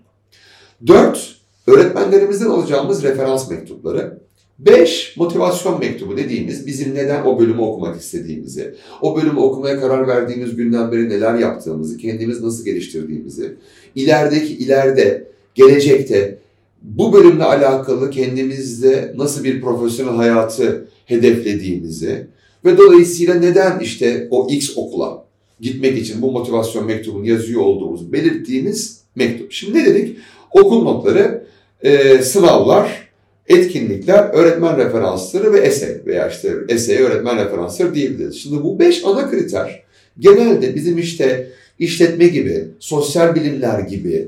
Dört, 0.88 1.36
öğretmenlerimizden 1.68 2.50
alacağımız 2.50 3.04
referans 3.04 3.50
mektupları. 3.50 4.20
Beş, 4.60 5.14
motivasyon 5.18 5.80
mektubu 5.80 6.18
dediğimiz 6.18 6.68
bizim 6.68 6.96
neden 6.96 7.26
o 7.26 7.40
bölümü 7.40 7.62
okumak 7.62 8.02
istediğimizi, 8.02 8.76
o 9.02 9.18
bölümü 9.18 9.40
okumaya 9.40 9.80
karar 9.80 10.08
verdiğimiz 10.08 10.56
günden 10.56 10.92
beri 10.92 11.10
neler 11.10 11.36
yaptığımızı, 11.36 11.98
kendimiz 11.98 12.42
nasıl 12.42 12.66
geliştirdiğimizi, 12.66 13.56
ilerideki 13.96 14.54
ileride, 14.54 15.28
gelecekte 15.56 16.38
bu 16.82 17.14
bölümle 17.14 17.44
alakalı 17.44 18.10
kendimizde 18.10 19.14
nasıl 19.18 19.44
bir 19.44 19.62
profesyonel 19.62 20.16
hayatı 20.16 20.88
hedeflediğimizi 21.06 22.28
ve 22.66 22.78
dolayısıyla 22.78 23.36
neden 23.36 23.80
işte 23.80 24.28
o 24.32 24.48
X 24.52 24.78
okula 24.78 25.26
gitmek 25.62 25.98
için 25.98 26.22
bu 26.22 26.32
motivasyon 26.32 26.86
mektubunu 26.86 27.28
yazıyor 27.28 27.62
olduğumuzu 27.62 28.12
belirttiğimiz 28.12 29.02
mektup. 29.16 29.52
Şimdi 29.52 29.78
ne 29.78 29.86
dedik? 29.86 30.18
Okul 30.52 30.84
notları, 30.84 31.44
e, 31.82 32.22
sınavlar, 32.22 33.09
etkinlikler, 33.50 34.30
öğretmen 34.34 34.78
referansları 34.78 35.54
ve 35.54 35.60
essay 35.60 35.98
veya 36.06 36.30
işte 36.30 36.54
essay 36.70 36.98
öğretmen 36.98 37.46
referansları 37.46 37.96
diyebiliriz. 37.96 38.36
Şimdi 38.36 38.64
bu 38.64 38.80
beş 38.80 39.06
ana 39.06 39.30
kriter 39.30 39.84
genelde 40.20 40.76
bizim 40.76 40.98
işte 40.98 41.52
işletme 41.80 42.28
gibi, 42.28 42.68
sosyal 42.80 43.36
bilimler 43.36 43.80
gibi 43.80 44.28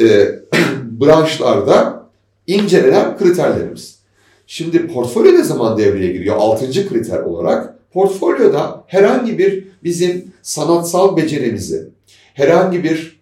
e, 0.00 0.28
branşlarda 1.00 2.08
incelenen 2.46 3.18
kriterlerimiz. 3.18 3.98
Şimdi 4.46 4.86
portfolyo 4.86 5.32
ne 5.32 5.44
zaman 5.44 5.78
devreye 5.78 6.12
giriyor? 6.12 6.36
Altıncı 6.36 6.88
kriter 6.88 7.18
olarak 7.18 7.74
portfolyoda 7.92 8.84
herhangi 8.86 9.38
bir 9.38 9.64
bizim 9.84 10.32
sanatsal 10.42 11.16
becerimizi, 11.16 11.88
herhangi 12.34 12.84
bir 12.84 13.20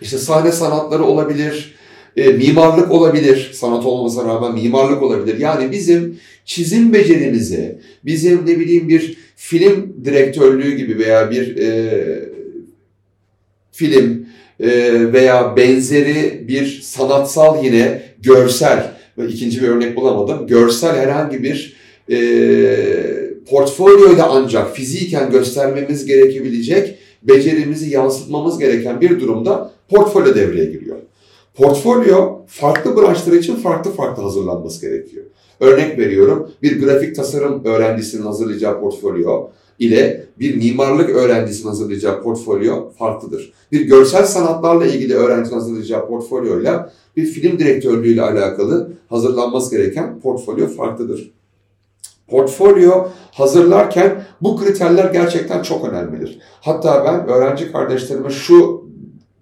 işte 0.00 0.18
sahne 0.18 0.52
sanatları 0.52 1.04
olabilir, 1.04 1.77
e, 2.18 2.32
mimarlık 2.32 2.90
olabilir, 2.90 3.50
sanat 3.54 3.86
olmasına 3.86 4.28
rağmen 4.28 4.54
mimarlık 4.54 5.02
olabilir. 5.02 5.38
Yani 5.38 5.72
bizim 5.72 6.18
çizim 6.44 6.92
becerimizi, 6.92 7.78
bizim 8.04 8.46
ne 8.46 8.58
bileyim 8.58 8.88
bir 8.88 9.18
film 9.36 9.96
direktörlüğü 10.04 10.76
gibi 10.76 10.98
veya 10.98 11.30
bir 11.30 11.56
e, 11.56 11.90
film 13.72 14.26
e, 14.60 14.68
veya 15.12 15.56
benzeri 15.56 16.48
bir 16.48 16.80
sanatsal 16.82 17.64
yine 17.64 18.02
görsel, 18.22 18.92
ikinci 19.28 19.62
bir 19.62 19.68
örnek 19.68 19.96
bulamadım, 19.96 20.46
görsel 20.46 20.96
herhangi 20.96 21.42
bir 21.42 21.76
e, 22.10 22.18
portfolyoyla 23.50 24.28
ancak 24.30 24.76
fiziken 24.76 25.30
göstermemiz 25.30 26.06
gerekebilecek 26.06 26.98
becerimizi 27.22 27.90
yansıtmamız 27.90 28.58
gereken 28.58 29.00
bir 29.00 29.20
durumda 29.20 29.72
portfolyo 29.88 30.34
devreye 30.34 30.64
giriyor. 30.64 30.96
Portfolyo 31.58 32.38
farklı 32.46 32.96
branşlar 32.96 33.32
için 33.32 33.56
farklı 33.56 33.90
farklı 33.90 34.22
hazırlanması 34.22 34.80
gerekiyor. 34.80 35.24
Örnek 35.60 35.98
veriyorum 35.98 36.50
bir 36.62 36.82
grafik 36.82 37.16
tasarım 37.16 37.64
öğrencisinin 37.64 38.22
hazırlayacağı 38.22 38.80
portfolyo 38.80 39.48
ile 39.78 40.26
bir 40.38 40.56
mimarlık 40.56 41.10
öğrencisinin 41.10 41.68
hazırlayacağı 41.68 42.22
portfolyo 42.22 42.90
farklıdır. 42.98 43.52
Bir 43.72 43.80
görsel 43.80 44.24
sanatlarla 44.24 44.86
ilgili 44.86 45.14
öğrencinin 45.14 45.54
hazırlayacağı 45.54 46.08
portfolyoyla 46.08 46.92
bir 47.16 47.24
film 47.24 47.58
direktörlüğü 47.58 48.12
ile 48.12 48.22
alakalı 48.22 48.92
hazırlanması 49.08 49.76
gereken 49.76 50.20
portfolyo 50.20 50.66
farklıdır. 50.66 51.30
Portfolyo 52.28 53.08
hazırlarken 53.32 54.24
bu 54.40 54.56
kriterler 54.56 55.12
gerçekten 55.12 55.62
çok 55.62 55.88
önemlidir. 55.88 56.38
Hatta 56.60 57.04
ben 57.04 57.28
öğrenci 57.28 57.72
kardeşlerime 57.72 58.30
şu 58.30 58.88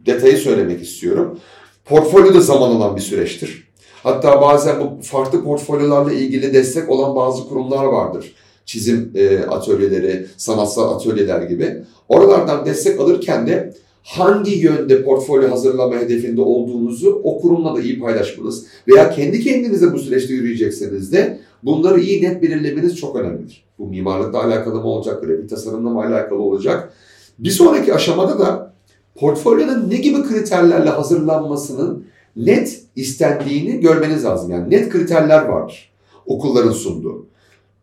detayı 0.06 0.36
söylemek 0.36 0.82
istiyorum. 0.82 1.38
Portfolyo 1.86 2.34
da 2.34 2.40
zaman 2.40 2.70
alan 2.70 2.96
bir 2.96 3.00
süreçtir. 3.00 3.68
Hatta 4.02 4.40
bazen 4.40 4.80
bu 4.80 5.02
farklı 5.02 5.44
portfolyolarla 5.44 6.12
ilgili 6.12 6.54
destek 6.54 6.90
olan 6.90 7.16
bazı 7.16 7.48
kurumlar 7.48 7.84
vardır. 7.84 8.34
Çizim 8.64 9.12
e, 9.14 9.38
atölyeleri, 9.38 10.26
sanatsal 10.36 10.94
atölyeler 10.94 11.42
gibi. 11.42 11.82
Oralardan 12.08 12.66
destek 12.66 13.00
alırken 13.00 13.46
de 13.46 13.74
hangi 14.02 14.58
yönde 14.58 15.04
portfolyo 15.04 15.50
hazırlama 15.50 15.94
hedefinde 15.96 16.40
olduğunuzu 16.40 17.20
o 17.24 17.40
kurumla 17.40 17.76
da 17.76 17.80
iyi 17.80 17.98
paylaşmanız 17.98 18.66
veya 18.88 19.10
kendi 19.10 19.40
kendinize 19.40 19.92
bu 19.92 19.98
süreçte 19.98 20.34
yürüyecekseniz 20.34 21.12
de 21.12 21.38
bunları 21.62 22.00
iyi 22.00 22.22
net 22.22 22.42
belirlemeniz 22.42 22.96
çok 22.96 23.16
önemlidir. 23.16 23.64
Bu 23.78 23.86
mimarlıkla 23.86 24.44
alakalı 24.44 24.74
mı 24.74 24.86
olacak, 24.86 25.22
grafik 25.22 25.50
tasarımla 25.50 25.90
mı 25.90 26.04
alakalı 26.04 26.42
olacak? 26.42 26.92
Bir 27.38 27.50
sonraki 27.50 27.94
aşamada 27.94 28.38
da 28.38 28.75
portfolyonun 29.16 29.90
ne 29.90 29.96
gibi 29.96 30.22
kriterlerle 30.22 30.90
hazırlanmasının 30.90 32.06
net 32.36 32.82
istendiğini 32.96 33.80
görmeniz 33.80 34.24
lazım. 34.24 34.50
Yani 34.50 34.70
net 34.70 34.88
kriterler 34.88 35.42
vardır 35.42 35.90
okulların 36.26 36.72
sunduğu. 36.72 37.26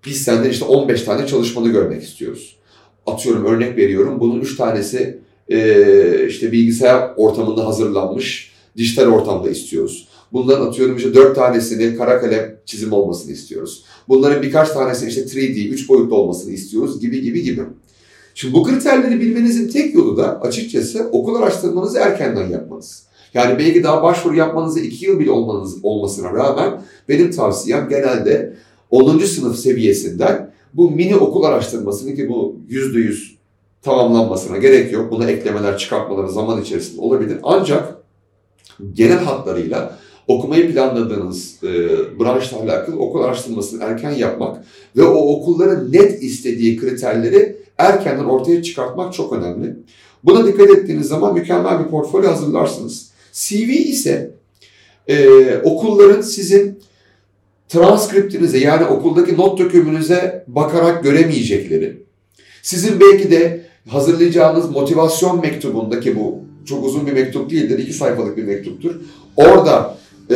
Biz 0.06 0.22
senden 0.22 0.50
işte 0.50 0.66
15 0.66 1.02
tane 1.02 1.28
çalışmanı 1.28 1.70
görmek 1.70 2.04
istiyoruz. 2.04 2.56
Atıyorum 3.06 3.46
örnek 3.46 3.78
veriyorum 3.78 4.20
bunun 4.20 4.42
3 4.42 4.58
tanesi 4.58 5.20
e, 5.50 6.28
işte 6.28 6.52
bilgisayar 6.52 7.12
ortamında 7.18 7.68
hazırlanmış 7.68 8.54
dijital 8.78 9.06
ortamda 9.06 9.50
istiyoruz. 9.50 10.08
Bunların 10.34 10.68
atıyorum 10.68 10.98
işte 10.98 11.14
4 11.14 11.36
tanesini 11.36 11.98
kara 11.98 12.22
kalem 12.22 12.56
çizim 12.66 12.94
olmasını 12.94 13.32
istiyoruz. 13.32 13.84
Bunların 14.10 14.44
birkaç 14.44 14.70
tanesini 14.70 15.10
işte 15.10 15.22
3D, 15.22 15.68
3 15.68 15.90
boyutlu 15.90 16.16
olmasını 16.16 16.54
istiyoruz 16.54 17.00
gibi 17.00 17.22
gibi 17.22 17.44
gibi. 17.44 17.62
Şimdi 18.36 18.54
bu 18.54 18.64
kriterleri 18.64 19.20
bilmenizin 19.20 19.70
tek 19.70 19.96
yolu 19.96 20.18
da 20.18 20.42
açıkçası 20.42 21.10
okul 21.12 21.36
araştırmanızı 21.36 21.98
erkenden 21.98 22.50
yapmanız. 22.50 23.04
Yani 23.34 23.60
belki 23.60 23.84
daha 23.84 24.04
başvuru 24.04 24.36
yapmanızı 24.36 24.80
iki 24.80 25.06
yıl 25.06 25.20
bile 25.20 25.32
olmanız, 25.32 25.78
olmasına 25.84 26.34
rağmen 26.34 26.82
benim 27.10 27.32
tavsiyem 27.32 27.90
genelde 27.90 28.54
10. 28.92 29.20
sınıf 29.20 29.56
seviyesinden 29.56 30.54
bu 30.74 30.92
mini 30.92 31.16
okul 31.16 31.44
araştırmasını 31.44 32.16
ki 32.16 32.30
bu 32.30 32.56
yüzde 32.70 33.00
yüz 33.00 33.38
tamamlanmasına 33.82 34.58
gerek 34.58 34.92
yok. 34.92 35.12
Buna 35.12 35.32
eklemeler, 35.32 35.78
çıkartmaları 35.78 36.32
zaman 36.32 36.62
içerisinde 36.62 37.02
olabilir. 37.02 37.38
Ancak 37.44 37.96
genel 38.94 39.18
hatlarıyla 39.18 40.00
okumayı 40.28 40.74
planladığınız 40.74 41.64
e, 41.64 41.70
branşla 42.20 42.60
alakalı 42.60 43.00
okul 43.00 43.24
araştırmasını 43.24 43.84
erken 43.84 44.12
yapmak 44.12 44.66
ve 44.98 45.04
o 45.04 45.34
okulların 45.34 45.92
net 45.92 46.24
istediği 46.24 46.78
kriterleri 46.78 47.63
erkenden 47.78 48.26
ortaya 48.26 48.64
çıkartmak 48.64 49.14
çok 49.14 49.34
önemli. 49.34 49.76
Buna 50.24 50.48
dikkat 50.48 50.70
ettiğiniz 50.70 51.08
zaman 51.08 51.34
mükemmel 51.34 51.86
bir 51.86 51.90
portfolyo 51.90 52.32
hazırlarsınız. 52.32 53.12
CV 53.32 53.70
ise 53.70 54.32
e, 55.08 55.58
okulların 55.58 56.22
sizin 56.22 56.80
transkriptinize 57.70 58.58
yani 58.58 58.86
okuldaki 58.86 59.38
not 59.38 59.60
dökümünüze 59.60 60.44
bakarak 60.48 61.04
göremeyecekleri, 61.04 61.98
sizin 62.62 63.00
belki 63.00 63.32
de 63.32 63.62
hazırlayacağınız 63.88 64.70
motivasyon 64.72 65.42
mektubundaki 65.42 66.16
bu 66.16 66.40
çok 66.66 66.86
uzun 66.86 67.08
bir 67.08 67.14
mektup 67.14 67.50
değildir, 67.50 67.80
iki 67.80 67.94
sayfalık 67.94 68.38
bir 68.38 68.44
mektuptur. 68.44 68.96
Orada 69.36 69.98
e, 70.30 70.36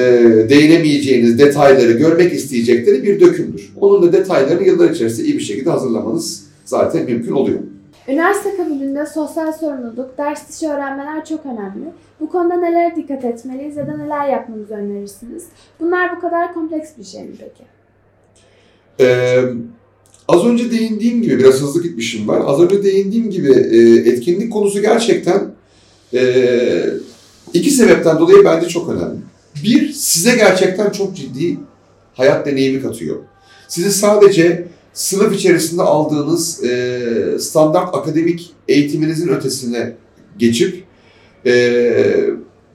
değinemeyeceğiniz 0.49 1.39
detayları 1.39 1.91
görmek 1.91 2.33
isteyecekleri 2.33 3.03
bir 3.03 3.19
dökümdür. 3.19 3.73
Onun 3.81 4.01
da 4.01 4.13
detaylarını 4.13 4.67
yıllar 4.67 4.89
içerisinde 4.89 5.27
iyi 5.27 5.37
bir 5.37 5.43
şekilde 5.43 5.69
hazırlamanız 5.69 6.46
zaten 6.67 7.05
mümkün 7.05 7.31
oluyor. 7.31 7.59
Üniversite 8.07 8.57
kabulünde 8.57 9.05
sosyal 9.05 9.51
sorumluluk, 9.51 10.17
ders 10.17 10.49
dışı 10.49 10.69
öğrenmeler 10.69 11.25
çok 11.25 11.45
önemli. 11.45 11.85
Bu 12.19 12.29
konuda 12.29 12.55
neler 12.55 12.95
dikkat 12.95 13.25
etmeliyiz 13.25 13.77
ya 13.77 13.87
da 13.87 13.97
neler 13.97 14.29
yapmamızı 14.29 14.73
önerirsiniz? 14.73 15.45
Bunlar 15.79 16.17
bu 16.17 16.21
kadar 16.21 16.53
kompleks 16.53 16.89
bir 16.97 17.03
şey 17.03 17.23
mi 17.23 17.31
peki? 17.39 17.63
Ee, 18.99 19.43
az 20.27 20.45
önce 20.45 20.71
değindiğim 20.71 21.21
gibi, 21.21 21.39
biraz 21.39 21.61
hızlı 21.61 21.83
gitmişim 21.83 22.27
ben. 22.27 22.41
Az 22.41 22.61
önce 22.61 22.83
değindiğim 22.83 23.29
gibi 23.29 23.51
e, 23.51 24.09
etkinlik 24.09 24.53
konusu 24.53 24.81
gerçekten 24.81 25.51
e, 26.13 26.21
iki 27.53 27.71
sebepten 27.71 28.19
dolayı 28.19 28.45
bence 28.45 28.67
çok 28.67 28.89
önemli. 28.89 29.17
Bir, 29.63 29.91
size 29.91 30.35
gerçekten 30.35 30.89
çok 30.89 31.15
ciddi 31.15 31.57
hayat 32.13 32.45
deneyimi 32.45 32.81
katıyor. 32.81 33.17
Sizi 33.67 33.91
sadece 33.91 34.67
sınıf 34.97 35.35
içerisinde 35.35 35.81
aldığınız 35.81 36.63
e, 36.63 37.39
standart 37.39 37.95
akademik 37.95 38.51
eğitiminizin 38.67 39.27
ötesine 39.27 39.95
geçip 40.37 40.83
e, 41.45 41.93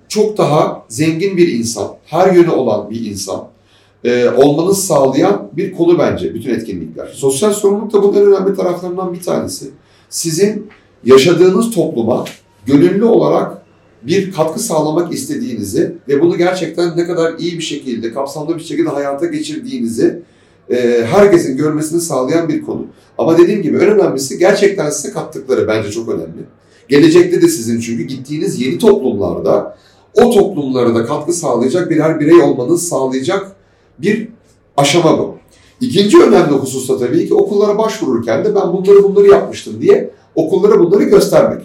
çok 0.08 0.38
daha 0.38 0.85
zengin 0.88 1.37
bir 1.37 1.48
insan, 1.48 1.88
her 2.04 2.32
yönü 2.32 2.50
olan 2.50 2.90
bir 2.90 3.06
insan, 3.06 3.48
e, 4.04 4.28
olmanızı 4.28 4.82
sağlayan 4.82 5.50
bir 5.52 5.72
konu 5.72 5.98
bence 5.98 6.35
bütün 6.35 6.50
etkinlikler. 6.50 7.06
Sosyal 7.06 7.52
sorumluluk 7.52 7.92
da 7.92 8.02
bunun 8.02 8.14
en 8.14 8.26
önemli 8.26 8.56
taraflarından 8.56 9.14
bir 9.14 9.20
tanesi. 9.20 9.70
Sizin 10.08 10.68
yaşadığınız 11.04 11.70
topluma 11.74 12.24
gönüllü 12.66 13.04
olarak 13.04 13.62
bir 14.02 14.32
katkı 14.32 14.61
sağlamak 14.61 15.12
istediğinizi 15.12 15.94
ve 16.08 16.20
bunu 16.20 16.38
gerçekten 16.38 16.96
ne 16.96 17.06
kadar 17.06 17.38
iyi 17.38 17.58
bir 17.58 17.62
şekilde, 17.62 18.12
kapsamlı 18.12 18.56
bir 18.56 18.62
şekilde 18.62 18.88
hayata 18.88 19.26
geçirdiğinizi 19.26 20.21
e, 20.70 21.05
herkesin 21.11 21.57
görmesini 21.57 22.01
sağlayan 22.01 22.48
bir 22.48 22.62
konu. 22.62 22.87
Ama 23.18 23.38
dediğim 23.38 23.62
gibi 23.62 23.77
en 23.77 23.90
önemlisi 23.90 24.38
gerçekten 24.38 24.90
size 24.90 25.12
kattıkları 25.12 25.68
bence 25.68 25.90
çok 25.90 26.09
önemli. 26.09 26.44
Gelecekte 26.88 27.42
de 27.42 27.48
sizin 27.48 27.81
çünkü 27.81 28.03
gittiğiniz 28.03 28.61
yeni 28.61 28.79
toplumlarda 28.79 29.77
o 30.14 30.31
toplumlara 30.31 30.94
da 30.94 31.05
katkı 31.05 31.33
sağlayacak 31.33 31.90
birer 31.90 32.20
birey 32.20 32.42
olmanızı 32.42 32.87
sağlayacak 32.87 33.53
bir 33.98 34.29
aşama 34.77 35.18
bu. 35.18 35.35
İkinci 35.81 36.22
önemli 36.22 36.53
husus 36.53 36.88
da 36.88 36.98
tabii 36.98 37.29
ki 37.29 37.35
okullara 37.35 37.79
başvururken 37.79 38.44
de 38.44 38.55
ben 38.55 38.72
bunları 38.72 39.05
bunları 39.05 39.27
yapmıştım 39.27 39.81
diye 39.81 40.11
okullara 40.35 40.79
bunları 40.79 41.03
göstermek. 41.03 41.62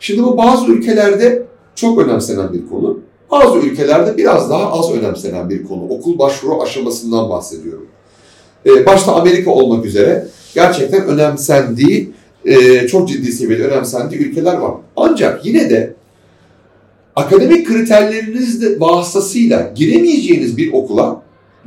Şimdi 0.00 0.22
bu 0.22 0.36
bazı 0.36 0.66
ülkelerde 0.66 1.46
çok 1.74 1.98
önemsenen 1.98 2.52
bir 2.52 2.68
konu. 2.68 3.00
Bazı 3.30 3.58
ülkelerde 3.58 4.16
biraz 4.16 4.50
daha 4.50 4.72
az 4.72 4.92
önemsenen 4.92 5.50
bir 5.50 5.64
konu. 5.64 5.84
Okul 5.88 6.18
başvuru 6.18 6.62
aşamasından 6.62 7.30
bahsediyorum. 7.30 7.86
Ee, 8.66 8.86
başta 8.86 9.14
Amerika 9.14 9.50
olmak 9.50 9.86
üzere 9.86 10.26
gerçekten 10.54 11.06
önemsendiği, 11.06 12.12
e, 12.44 12.86
çok 12.86 13.08
ciddi 13.08 13.32
seviyede 13.32 13.64
önemsendiği 13.64 14.20
ülkeler 14.20 14.56
var. 14.56 14.72
Ancak 14.96 15.46
yine 15.46 15.70
de 15.70 15.94
akademik 17.16 17.68
kriterleriniz 17.68 18.62
de 18.62 18.80
vasıtasıyla 18.80 19.72
giremeyeceğiniz 19.74 20.56
bir 20.56 20.72
okula 20.72 21.22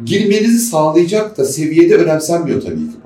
girmenizi 0.06 0.60
sağlayacak 0.60 1.38
da 1.38 1.46
seviyede 1.46 1.96
önemsenmiyor 1.96 2.62
tabii 2.62 2.76
ki. 2.76 2.98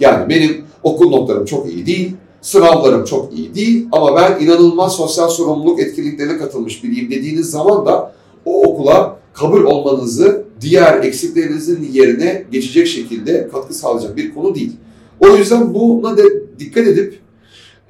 Yani 0.00 0.28
benim 0.28 0.64
okul 0.82 1.10
notlarım 1.10 1.44
çok 1.44 1.72
iyi 1.72 1.86
değil, 1.86 2.12
sınavlarım 2.40 3.04
çok 3.04 3.38
iyi 3.38 3.54
değil 3.54 3.86
ama 3.92 4.16
ben 4.16 4.44
inanılmaz 4.44 4.92
sosyal 4.92 5.28
sorumluluk 5.28 5.80
etkinliklerine 5.80 6.38
katılmış 6.38 6.84
biriyim 6.84 7.10
dediğiniz 7.10 7.50
zaman 7.50 7.86
da 7.86 8.12
o 8.44 8.62
okula 8.62 9.16
kabul 9.34 9.64
olmanızı 9.64 10.44
diğer 10.60 11.04
eksiklerinizin 11.04 11.88
yerine 11.92 12.44
geçecek 12.52 12.86
şekilde 12.86 13.48
katkı 13.52 13.74
sağlayacak 13.74 14.16
bir 14.16 14.34
konu 14.34 14.54
değil. 14.54 14.72
O 15.20 15.36
yüzden 15.36 15.74
buna 15.74 16.16
da 16.16 16.22
dikkat 16.58 16.86
edip 16.86 17.18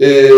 e, 0.00 0.31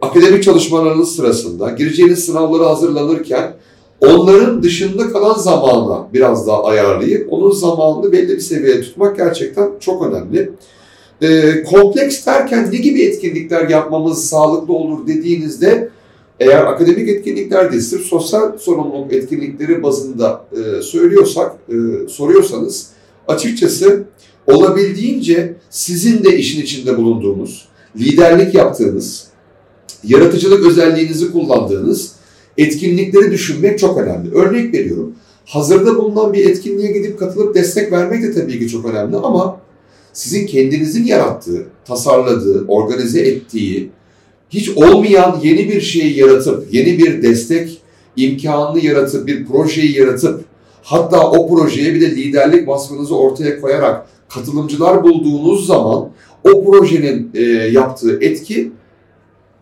akademik 0.00 0.42
çalışmalarınız 0.42 1.16
sırasında 1.16 1.70
gireceğiniz 1.70 2.24
sınavlara 2.24 2.70
hazırlanırken 2.70 3.52
onların 4.00 4.62
dışında 4.62 5.12
kalan 5.12 5.34
zamana 5.34 6.08
biraz 6.12 6.46
daha 6.46 6.64
ayarlayıp 6.64 7.32
onun 7.32 7.50
zamanını 7.50 8.12
belli 8.12 8.28
bir 8.28 8.40
seviyeye 8.40 8.80
tutmak 8.80 9.16
gerçekten 9.16 9.70
çok 9.80 10.06
önemli. 10.06 10.50
E, 11.22 11.62
kompleks 11.62 12.26
derken 12.26 12.68
ne 12.72 12.76
gibi 12.76 13.02
etkinlikler 13.02 13.68
yapmamız 13.68 14.28
sağlıklı 14.28 14.74
olur 14.74 15.06
dediğinizde 15.06 15.88
eğer 16.40 16.64
akademik 16.64 17.08
etkinlikler 17.08 17.72
değil, 17.72 17.82
sırf 17.82 18.02
sosyal 18.02 18.58
sorumluluk 18.58 19.12
etkinlikleri 19.12 19.82
bazında 19.82 20.44
e, 20.52 20.82
söylüyorsak, 20.82 21.56
e, 21.68 22.08
soruyorsanız 22.08 22.86
açıkçası 23.28 24.04
olabildiğince 24.46 25.54
sizin 25.70 26.24
de 26.24 26.36
işin 26.38 26.62
içinde 26.62 26.96
bulunduğunuz, 26.96 27.68
liderlik 27.96 28.54
yaptığınız, 28.54 29.26
yaratıcılık 30.04 30.66
özelliğinizi 30.66 31.32
kullandığınız 31.32 32.12
etkinlikleri 32.58 33.30
düşünmek 33.30 33.78
çok 33.78 33.98
önemli. 33.98 34.34
Örnek 34.34 34.74
veriyorum. 34.74 35.14
Hazırda 35.44 35.96
bulunan 35.96 36.32
bir 36.32 36.50
etkinliğe 36.50 36.92
gidip 36.92 37.18
katılıp 37.18 37.54
destek 37.54 37.92
vermek 37.92 38.22
de 38.22 38.34
tabii 38.34 38.58
ki 38.58 38.68
çok 38.68 38.84
önemli 38.84 39.16
ama 39.16 39.60
sizin 40.12 40.46
kendinizin 40.46 41.04
yarattığı, 41.04 41.66
tasarladığı, 41.84 42.64
organize 42.68 43.20
ettiği, 43.20 43.90
hiç 44.50 44.68
olmayan 44.68 45.40
yeni 45.42 45.68
bir 45.68 45.80
şeyi 45.80 46.18
yaratıp, 46.18 46.74
yeni 46.74 46.98
bir 46.98 47.22
destek 47.22 47.80
imkanını 48.16 48.84
yaratıp, 48.84 49.26
bir 49.26 49.46
projeyi 49.46 49.98
yaratıp, 49.98 50.44
hatta 50.82 51.30
o 51.30 51.48
projeye 51.48 51.94
bir 51.94 52.00
de 52.00 52.10
liderlik 52.10 52.68
vasfınızı 52.68 53.16
ortaya 53.16 53.60
koyarak 53.60 54.06
katılımcılar 54.28 55.02
bulduğunuz 55.02 55.66
zaman 55.66 56.08
o 56.44 56.64
projenin 56.64 57.30
e, 57.34 57.42
yaptığı 57.52 58.18
etki 58.20 58.72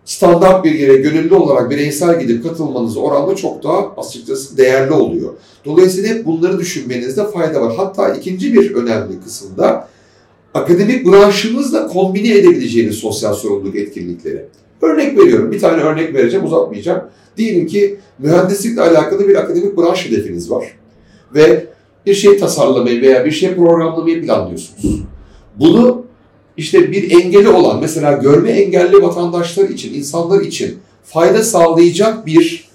standart 0.04 0.64
bir 0.64 0.74
yere 0.74 0.96
gönüllü 0.96 1.34
olarak 1.34 1.70
bireysel 1.70 2.20
gidip 2.20 2.42
katılmanız 2.42 2.96
oranla 2.96 3.36
çok 3.36 3.64
daha 3.64 3.94
açıkçası 3.96 4.56
değerli 4.56 4.92
oluyor. 4.92 5.32
Dolayısıyla 5.64 6.14
hep 6.14 6.26
bunları 6.26 6.58
düşünmenizde 6.58 7.30
fayda 7.30 7.60
var. 7.60 7.74
Hatta 7.76 8.14
ikinci 8.14 8.54
bir 8.54 8.74
önemli 8.74 9.20
kısımda 9.24 9.88
akademik 10.54 11.06
branşınızla 11.06 11.86
kombine 11.86 12.38
edebileceğiniz 12.38 12.96
sosyal 12.96 13.34
sorumluluk 13.34 13.76
etkinlikleri. 13.76 14.46
Örnek 14.84 15.18
veriyorum, 15.18 15.52
bir 15.52 15.60
tane 15.60 15.82
örnek 15.82 16.14
vereceğim, 16.14 16.46
uzatmayacağım. 16.46 17.02
Diyelim 17.36 17.66
ki 17.66 17.96
mühendislikle 18.18 18.80
alakalı 18.82 19.28
bir 19.28 19.36
akademik 19.36 19.76
branş 19.76 20.06
hedefiniz 20.06 20.50
var. 20.50 20.64
Ve 21.34 21.66
bir 22.06 22.14
şey 22.14 22.38
tasarlamayı 22.38 23.02
veya 23.02 23.24
bir 23.24 23.30
şey 23.30 23.54
programlamayı 23.54 24.22
planlıyorsunuz. 24.22 25.02
Bunu 25.56 26.04
işte 26.56 26.92
bir 26.92 27.10
engeli 27.10 27.48
olan, 27.48 27.80
mesela 27.80 28.12
görme 28.12 28.50
engelli 28.50 29.02
vatandaşlar 29.02 29.68
için, 29.68 29.94
insanlar 29.94 30.40
için 30.40 30.78
fayda 31.04 31.42
sağlayacak 31.42 32.26
bir 32.26 32.68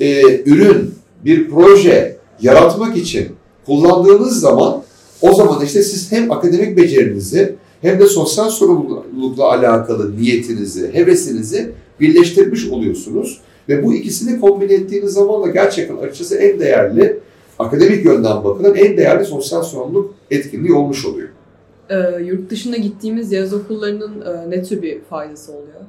e, 0.00 0.22
ürün, 0.44 0.94
bir 1.24 1.50
proje 1.50 2.16
yaratmak 2.40 2.96
için 2.96 3.28
kullandığınız 3.66 4.40
zaman 4.40 4.82
o 5.20 5.34
zaman 5.34 5.64
işte 5.64 5.82
siz 5.82 6.12
hem 6.12 6.32
akademik 6.32 6.76
becerinizi 6.76 7.56
hem 7.82 8.00
de 8.00 8.06
sosyal 8.06 8.50
sorumlulukla 8.50 9.44
alakalı 9.44 10.16
niyetinizi, 10.16 10.94
hevesinizi 10.94 11.72
birleştirmiş 12.00 12.68
oluyorsunuz. 12.68 13.40
Ve 13.68 13.84
bu 13.84 13.94
ikisini 13.94 14.40
kombine 14.40 14.74
ettiğiniz 14.74 15.12
zaman 15.12 15.42
da 15.42 15.50
gerçekten 15.50 15.96
açıkçası 15.96 16.36
en 16.36 16.60
değerli, 16.60 17.18
akademik 17.58 18.04
yönden 18.04 18.44
bakılan 18.44 18.74
en 18.74 18.96
değerli 18.96 19.24
sosyal 19.24 19.62
sorumluluk 19.62 20.14
etkinliği 20.30 20.72
olmuş 20.72 21.06
oluyor. 21.06 21.28
Ee, 21.90 22.22
yurt 22.24 22.50
dışına 22.50 22.76
gittiğimiz 22.76 23.32
yaz 23.32 23.54
okullarının 23.54 24.20
e, 24.20 24.50
ne 24.50 24.62
tür 24.62 24.82
bir 24.82 24.98
faydası 25.10 25.52
oluyor? 25.52 25.80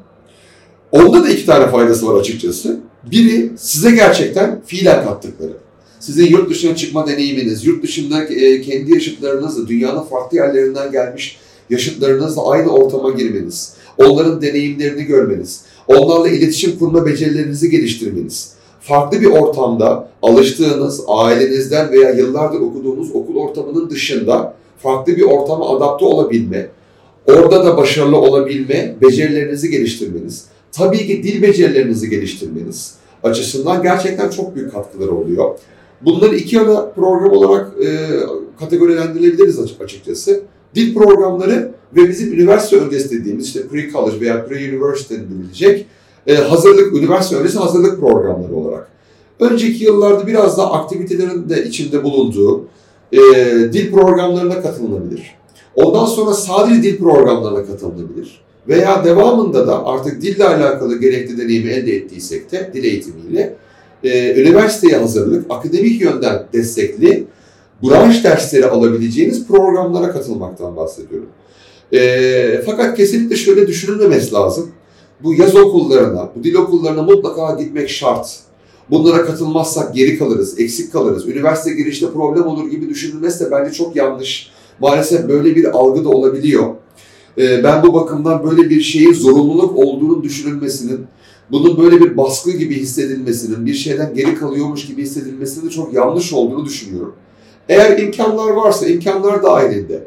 Onda 0.91 1.23
da 1.23 1.29
iki 1.29 1.45
tane 1.45 1.67
faydası 1.67 2.07
var 2.07 2.19
açıkçası. 2.19 2.79
Biri 3.11 3.51
size 3.57 3.91
gerçekten 3.91 4.61
fiilen 4.65 5.03
kattıkları. 5.03 5.53
Sizin 5.99 6.25
yurt 6.25 6.49
dışına 6.49 6.75
çıkma 6.75 7.07
deneyiminiz, 7.07 7.65
yurt 7.65 7.83
dışında 7.83 8.23
e, 8.23 8.61
kendi 8.61 8.93
yaşıtlarınızla, 8.93 9.67
dünyanın 9.67 10.03
farklı 10.03 10.37
yerlerinden 10.37 10.91
gelmiş 10.91 11.39
yaşıtlarınızla 11.69 12.49
aynı 12.49 12.69
ortama 12.69 13.11
girmeniz, 13.11 13.73
onların 13.97 14.41
deneyimlerini 14.41 15.03
görmeniz, 15.03 15.61
onlarla 15.87 16.29
iletişim 16.29 16.79
kurma 16.79 17.05
becerilerinizi 17.05 17.69
geliştirmeniz, 17.69 18.53
farklı 18.81 19.21
bir 19.21 19.25
ortamda 19.25 20.09
alıştığınız 20.21 21.01
ailenizden 21.07 21.91
veya 21.91 22.09
yıllardır 22.09 22.59
okuduğunuz 22.59 23.15
okul 23.15 23.35
ortamının 23.35 23.89
dışında 23.89 24.53
farklı 24.77 25.15
bir 25.15 25.23
ortama 25.23 25.77
adapte 25.77 26.05
olabilme, 26.05 26.69
orada 27.27 27.65
da 27.65 27.77
başarılı 27.77 28.17
olabilme 28.17 28.95
becerilerinizi 29.01 29.69
geliştirmeniz, 29.69 30.45
tabii 30.71 31.07
ki 31.07 31.23
dil 31.23 31.41
becerilerinizi 31.41 32.09
geliştirmeniz 32.09 32.95
açısından 33.23 33.83
gerçekten 33.83 34.29
çok 34.29 34.55
büyük 34.55 34.71
katkıları 34.71 35.11
oluyor. 35.15 35.59
Bunları 36.01 36.35
iki 36.35 36.59
ana 36.59 36.89
program 36.89 37.31
olarak 37.31 37.71
e, 37.85 38.09
kategorilendirebiliriz 38.59 39.59
açıkçası. 39.81 40.41
Dil 40.77 40.93
programları 40.93 41.71
ve 41.95 42.09
bizim 42.09 42.33
üniversite 42.33 42.77
öncesi 42.77 43.19
dediğimiz 43.19 43.45
işte 43.45 43.59
pre-college 43.59 44.21
veya 44.21 44.35
pre-university 44.35 45.13
denilecek 45.13 45.85
e, 46.27 46.35
hazırlık, 46.35 46.95
üniversite 46.95 47.35
öncesi 47.35 47.59
hazırlık 47.59 47.99
programları 47.99 48.55
olarak. 48.55 48.87
Önceki 49.39 49.83
yıllarda 49.83 50.27
biraz 50.27 50.57
daha 50.57 50.73
aktivitelerin 50.73 51.49
de 51.49 51.63
içinde 51.63 52.03
bulunduğu 52.03 52.65
e, 53.11 53.17
dil 53.73 53.91
programlarına 53.91 54.61
katılınabilir. 54.61 55.35
Ondan 55.75 56.05
sonra 56.05 56.33
sadece 56.33 56.83
dil 56.83 56.97
programlarına 56.97 57.65
katılınabilir. 57.65 58.41
Veya 58.67 59.05
devamında 59.05 59.67
da 59.67 59.85
artık 59.85 60.21
dille 60.21 60.47
alakalı 60.47 60.99
gerekli 60.99 61.37
deneyimi 61.37 61.69
elde 61.69 61.95
ettiysek 61.95 62.51
de 62.51 62.71
dil 62.73 62.83
eğitimiyle 62.83 63.55
e, 64.03 64.41
üniversiteye 64.41 64.97
hazırlık, 64.97 65.45
akademik 65.49 66.01
yönden 66.01 66.43
destekli 66.53 67.27
branş 67.83 68.23
dersleri 68.23 68.65
alabileceğiniz 68.65 69.47
programlara 69.47 70.11
katılmaktan 70.11 70.75
bahsediyorum. 70.75 71.29
E, 71.93 72.61
fakat 72.65 72.97
kesinlikle 72.97 73.35
şöyle 73.35 73.67
düşünülmemesi 73.67 74.33
lazım. 74.33 74.71
Bu 75.23 75.33
yaz 75.33 75.55
okullarına, 75.55 76.29
bu 76.35 76.43
dil 76.43 76.55
okullarına 76.55 77.01
mutlaka 77.01 77.61
gitmek 77.61 77.89
şart. 77.89 78.39
Bunlara 78.89 79.25
katılmazsak 79.25 79.95
geri 79.95 80.17
kalırız, 80.17 80.59
eksik 80.59 80.93
kalırız, 80.93 81.27
üniversite 81.27 81.75
girişte 81.75 82.11
problem 82.11 82.45
olur 82.45 82.69
gibi 82.69 82.89
düşünülmesi 82.89 83.45
de 83.45 83.51
bence 83.51 83.71
çok 83.71 83.95
yanlış. 83.95 84.51
Maalesef 84.79 85.29
böyle 85.29 85.55
bir 85.55 85.65
algı 85.65 86.03
da 86.03 86.09
olabiliyor. 86.09 86.65
E, 87.37 87.63
ben 87.63 87.83
bu 87.83 87.93
bakımdan 87.93 88.43
böyle 88.43 88.69
bir 88.69 88.81
şeyin 88.81 89.13
zorunluluk 89.13 89.77
olduğunu 89.77 90.23
düşünülmesinin, 90.23 91.05
bunun 91.51 91.77
böyle 91.77 91.99
bir 91.99 92.17
baskı 92.17 92.51
gibi 92.51 92.75
hissedilmesinin, 92.75 93.65
bir 93.65 93.73
şeyden 93.73 94.13
geri 94.13 94.35
kalıyormuş 94.35 94.85
gibi 94.85 95.01
hissedilmesinin 95.01 95.65
de 95.65 95.69
çok 95.69 95.93
yanlış 95.93 96.33
olduğunu 96.33 96.65
düşünüyorum. 96.65 97.15
Eğer 97.69 97.97
imkanlar 97.97 98.51
varsa 98.51 98.87
imkanlar 98.87 99.43
dahilinde, 99.43 100.03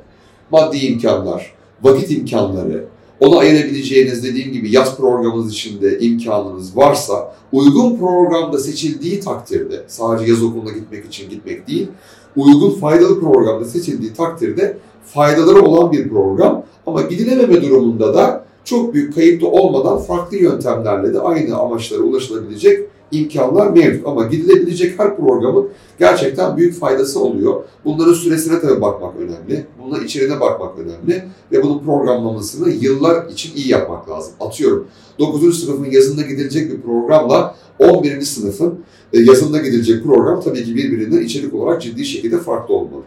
maddi 0.50 0.78
imkanlar, 0.78 1.54
vakit 1.82 2.10
imkanları, 2.10 2.84
ona 3.20 3.38
ayırabileceğiniz 3.38 4.24
dediğim 4.24 4.52
gibi 4.52 4.74
yaz 4.74 4.96
programınız 4.96 5.52
içinde 5.52 5.98
imkanınız 5.98 6.76
varsa 6.76 7.34
uygun 7.52 7.98
programda 7.98 8.58
seçildiği 8.58 9.20
takdirde 9.20 9.84
sadece 9.86 10.30
yaz 10.30 10.42
okuluna 10.42 10.72
gitmek 10.72 11.06
için 11.06 11.30
gitmek 11.30 11.68
değil, 11.68 11.88
uygun 12.36 12.70
faydalı 12.70 13.20
programda 13.20 13.64
seçildiği 13.64 14.12
takdirde 14.12 14.76
faydaları 15.04 15.62
olan 15.62 15.92
bir 15.92 16.08
program 16.08 16.62
ama 16.86 17.02
gidilememe 17.02 17.62
durumunda 17.62 18.14
da 18.14 18.44
çok 18.64 18.94
büyük 18.94 19.14
kayıp 19.14 19.42
da 19.42 19.46
olmadan 19.46 19.98
farklı 19.98 20.36
yöntemlerle 20.36 21.14
de 21.14 21.20
aynı 21.20 21.56
amaçlara 21.56 22.02
ulaşılabilecek 22.02 22.88
imkanlar 23.12 23.70
mevcut. 23.70 24.06
Ama 24.06 24.26
gidilebilecek 24.26 24.98
her 24.98 25.16
programın 25.16 25.68
gerçekten 25.98 26.56
büyük 26.56 26.78
faydası 26.78 27.20
oluyor. 27.20 27.62
Bunların 27.84 28.12
süresine 28.12 28.60
tabii 28.60 28.80
bakmak 28.80 29.14
önemli. 29.16 29.66
Bunların 29.84 30.06
içeriğine 30.06 30.40
bakmak 30.40 30.78
önemli. 30.78 31.24
Ve 31.52 31.62
bunun 31.62 31.78
programlamasını 31.78 32.70
yıllar 32.70 33.28
için 33.28 33.56
iyi 33.56 33.68
yapmak 33.68 34.10
lazım. 34.10 34.32
Atıyorum 34.40 34.86
9. 35.18 35.64
sınıfın 35.64 35.90
yazında 35.90 36.22
gidilecek 36.22 36.72
bir 36.72 36.80
programla 36.80 37.54
11. 37.78 38.20
sınıfın 38.20 38.80
e, 39.12 39.20
yazında 39.20 39.58
gidilecek 39.58 40.04
program 40.04 40.40
tabii 40.40 40.64
ki 40.64 40.74
birbirinden 40.74 41.22
içerik 41.22 41.54
olarak 41.54 41.82
ciddi 41.82 42.04
şekilde 42.04 42.38
farklı 42.38 42.74
olmalı. 42.74 43.02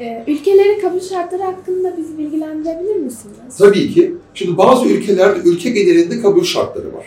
Ee, 0.00 0.24
ülkelerin 0.26 0.80
kabul 0.80 1.00
şartları 1.00 1.42
hakkında 1.42 1.96
bizi 1.98 2.18
bilgilendirebilir 2.18 2.96
misiniz? 2.96 3.56
Tabii 3.58 3.94
ki. 3.94 4.14
Şimdi 4.34 4.58
bazı 4.58 4.88
ülkelerde 4.88 5.48
ülke 5.48 5.70
genelinde 5.70 6.20
kabul 6.20 6.44
şartları 6.44 6.94
var. 6.94 7.04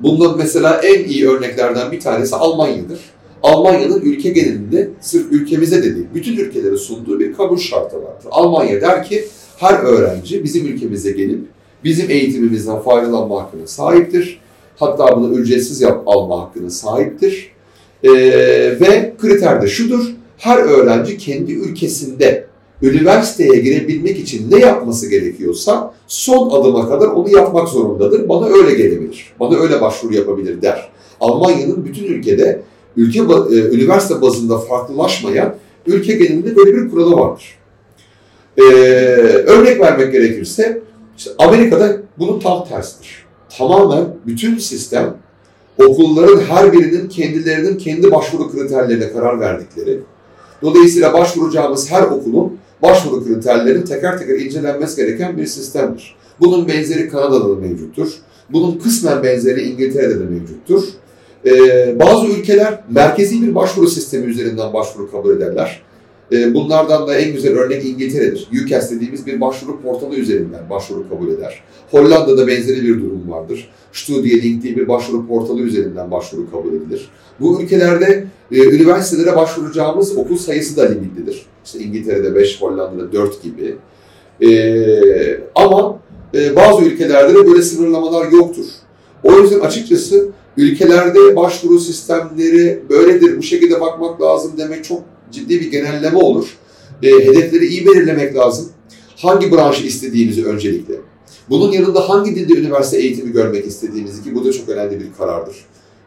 Bundan 0.00 0.38
mesela 0.38 0.80
en 0.84 1.04
iyi 1.04 1.28
örneklerden 1.28 1.92
bir 1.92 2.00
tanesi 2.00 2.36
Almanya'dır. 2.36 2.98
Almanya'nın 3.42 4.00
ülke 4.00 4.30
genelinde 4.30 4.90
sırf 5.00 5.32
ülkemize 5.32 5.82
de 5.82 5.94
değil, 5.94 6.06
bütün 6.14 6.36
ülkelere 6.36 6.76
sunduğu 6.76 7.20
bir 7.20 7.32
kabul 7.32 7.58
şartı 7.58 7.96
vardır. 7.96 8.28
Almanya 8.30 8.80
der 8.80 9.04
ki 9.04 9.24
her 9.56 9.78
öğrenci 9.78 10.44
bizim 10.44 10.66
ülkemize 10.66 11.10
gelip 11.10 11.40
bizim 11.84 12.10
eğitimimizden 12.10 12.78
faydalanma 12.78 13.42
hakkına 13.42 13.66
sahiptir. 13.66 14.40
Hatta 14.76 15.16
bunu 15.16 15.38
ücretsiz 15.38 15.80
yap, 15.80 16.02
alma 16.06 16.40
hakkına 16.40 16.70
sahiptir. 16.70 17.50
Ee, 18.02 18.10
ve 18.80 19.14
kriter 19.18 19.62
de 19.62 19.66
şudur, 19.66 20.10
her 20.38 20.58
öğrenci 20.58 21.18
kendi 21.18 21.52
ülkesinde 21.52 22.43
üniversiteye 22.84 23.60
girebilmek 23.60 24.18
için 24.18 24.50
ne 24.50 24.58
yapması 24.58 25.10
gerekiyorsa 25.10 25.94
son 26.06 26.50
adıma 26.50 26.88
kadar 26.88 27.06
onu 27.06 27.30
yapmak 27.30 27.68
zorundadır. 27.68 28.28
Bana 28.28 28.46
öyle 28.46 28.74
gelebilir, 28.74 29.32
bana 29.40 29.58
öyle 29.58 29.80
başvuru 29.80 30.14
yapabilir 30.14 30.62
der. 30.62 30.88
Almanya'nın 31.20 31.84
bütün 31.84 32.04
ülkede 32.04 32.62
ülke 32.96 33.18
e, 33.20 33.54
üniversite 33.54 34.22
bazında 34.22 34.58
farklılaşmayan 34.58 35.54
ülke 35.86 36.12
genelinde 36.12 36.56
böyle 36.56 36.76
bir 36.76 36.90
kuralı 36.90 37.16
vardır. 37.16 37.58
Ee, 38.56 38.62
örnek 39.46 39.80
vermek 39.80 40.12
gerekirse 40.12 40.82
işte 41.18 41.30
Amerika'da 41.38 41.96
bunun 42.18 42.40
tam 42.40 42.68
tersidir. 42.68 43.24
Tamamen 43.58 44.04
bütün 44.26 44.58
sistem 44.58 45.16
okulların 45.78 46.40
her 46.40 46.72
birinin 46.72 47.08
kendilerinin 47.08 47.78
kendi 47.78 48.12
başvuru 48.12 48.50
kriterlerine 48.50 49.12
karar 49.12 49.40
verdikleri, 49.40 50.00
dolayısıyla 50.62 51.12
başvuracağımız 51.12 51.90
her 51.90 52.02
okulun 52.02 52.58
başvuru 52.84 53.24
kriterlerinin 53.24 53.82
teker 53.82 54.18
teker 54.18 54.38
incelenmesi 54.38 54.96
gereken 54.96 55.38
bir 55.38 55.46
sistemdir. 55.46 56.16
Bunun 56.40 56.68
benzeri 56.68 57.08
Kanada'da 57.08 57.48
da 57.50 57.54
mevcuttur. 57.54 58.08
Bunun 58.50 58.78
kısmen 58.78 59.22
benzeri 59.22 59.62
İngiltere'de 59.62 60.20
de 60.20 60.24
mevcuttur. 60.24 60.84
Ee, 61.46 62.00
bazı 62.00 62.26
ülkeler 62.26 62.80
merkezi 62.90 63.42
bir 63.42 63.54
başvuru 63.54 63.88
sistemi 63.88 64.26
üzerinden 64.26 64.72
başvuru 64.72 65.10
kabul 65.10 65.36
ederler. 65.36 65.82
Ee, 66.32 66.54
bunlardan 66.54 67.08
da 67.08 67.14
en 67.14 67.32
güzel 67.32 67.58
örnek 67.58 67.84
İngiltere'dir. 67.84 68.48
UCAS 68.64 68.90
dediğimiz 68.90 69.26
bir 69.26 69.40
başvuru 69.40 69.82
portalı 69.82 70.16
üzerinden 70.16 70.70
başvuru 70.70 71.08
kabul 71.08 71.28
eder. 71.28 71.62
Hollanda'da 71.90 72.46
benzeri 72.46 72.82
bir 72.82 73.02
durum 73.02 73.30
vardır. 73.30 73.68
Studielink 73.92 74.62
diye 74.62 74.76
bir 74.76 74.88
başvuru 74.88 75.26
portalı 75.26 75.60
üzerinden 75.60 76.10
başvuru 76.10 76.50
kabul 76.50 76.72
edilir. 76.72 77.08
Bu 77.40 77.62
ülkelerde 77.62 78.26
e, 78.52 78.58
üniversitelere 78.58 79.36
başvuracağımız 79.36 80.16
okul 80.16 80.36
sayısı 80.36 80.76
da 80.76 80.82
limitlidir. 80.88 81.46
İşte 81.64 81.78
İngiltere'de 81.78 82.34
5, 82.34 82.60
Hollanda'da 82.60 83.12
4 83.12 83.42
gibi. 83.42 83.76
E, 84.40 85.40
ama 85.54 85.98
e, 86.34 86.56
bazı 86.56 86.84
ülkelerde 86.84 87.34
de 87.34 87.46
böyle 87.46 87.62
sınırlamalar 87.62 88.32
yoktur. 88.32 88.66
O 89.22 89.32
yüzden 89.32 89.60
açıkçası 89.60 90.28
ülkelerde 90.56 91.36
başvuru 91.36 91.78
sistemleri 91.78 92.82
böyledir, 92.90 93.38
bu 93.38 93.42
şekilde 93.42 93.80
bakmak 93.80 94.22
lazım 94.22 94.52
demek 94.58 94.84
çok 94.84 95.02
ciddi 95.32 95.60
bir 95.60 95.70
genelleme 95.70 96.18
olur. 96.18 96.58
E, 97.02 97.10
hedefleri 97.10 97.66
iyi 97.66 97.86
belirlemek 97.86 98.36
lazım. 98.36 98.68
Hangi 99.16 99.52
branşı 99.52 99.86
istediğimizi 99.86 100.44
öncelikle. 100.44 100.94
Bunun 101.50 101.72
yanında 101.72 102.08
hangi 102.08 102.36
dilde 102.36 102.60
üniversite 102.60 102.98
eğitimi 102.98 103.32
görmek 103.32 103.66
istediğimizi 103.66 104.24
ki 104.24 104.34
bu 104.34 104.44
da 104.44 104.52
çok 104.52 104.68
önemli 104.68 105.00
bir 105.00 105.06
karardır. 105.18 105.56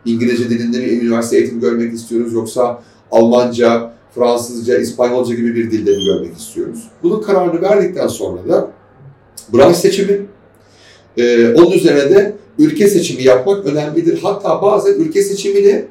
İngilizce 0.05 0.49
dilinde 0.49 0.77
mi 0.77 0.85
üniversite 0.85 1.37
eğitimi 1.37 1.61
görmek 1.61 1.93
istiyoruz 1.93 2.33
yoksa 2.33 2.83
Almanca, 3.11 3.93
Fransızca, 4.17 4.77
İspanyolca 4.77 5.35
gibi 5.35 5.55
bir 5.55 5.71
dilde 5.71 5.91
mi 5.91 6.05
görmek 6.05 6.37
istiyoruz? 6.37 6.83
Bunun 7.03 7.21
kararını 7.21 7.61
verdikten 7.61 8.07
sonra 8.07 8.49
da 8.49 8.71
branş 9.53 9.77
seçimi, 9.77 10.25
e, 11.17 11.53
onun 11.53 11.71
üzerine 11.71 12.09
de 12.09 12.35
ülke 12.59 12.87
seçimi 12.87 13.23
yapmak 13.23 13.65
önemlidir. 13.65 14.19
Hatta 14.23 14.61
bazen 14.61 14.93
ülke 14.93 15.21
seçimini 15.21 15.85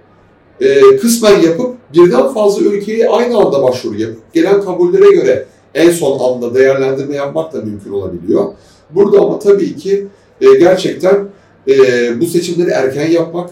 e, 0.60 0.96
kısmen 0.96 1.40
yapıp 1.40 1.76
birden 1.94 2.28
fazla 2.28 2.62
ülkeye 2.62 3.08
aynı 3.08 3.36
anda 3.36 3.62
başvuru 3.62 4.00
yapıp 4.00 4.32
gelen 4.34 4.60
kabullere 4.60 5.14
göre 5.14 5.46
en 5.74 5.90
son 5.90 6.18
anda 6.18 6.54
değerlendirme 6.54 7.14
yapmak 7.16 7.52
da 7.52 7.60
mümkün 7.62 7.92
olabiliyor. 7.92 8.44
Burada 8.90 9.20
ama 9.20 9.38
tabii 9.38 9.76
ki 9.76 10.06
e, 10.40 10.54
gerçekten 10.54 11.24
e, 11.68 11.74
bu 12.20 12.26
seçimleri 12.26 12.70
erken 12.70 13.10
yapmak, 13.10 13.50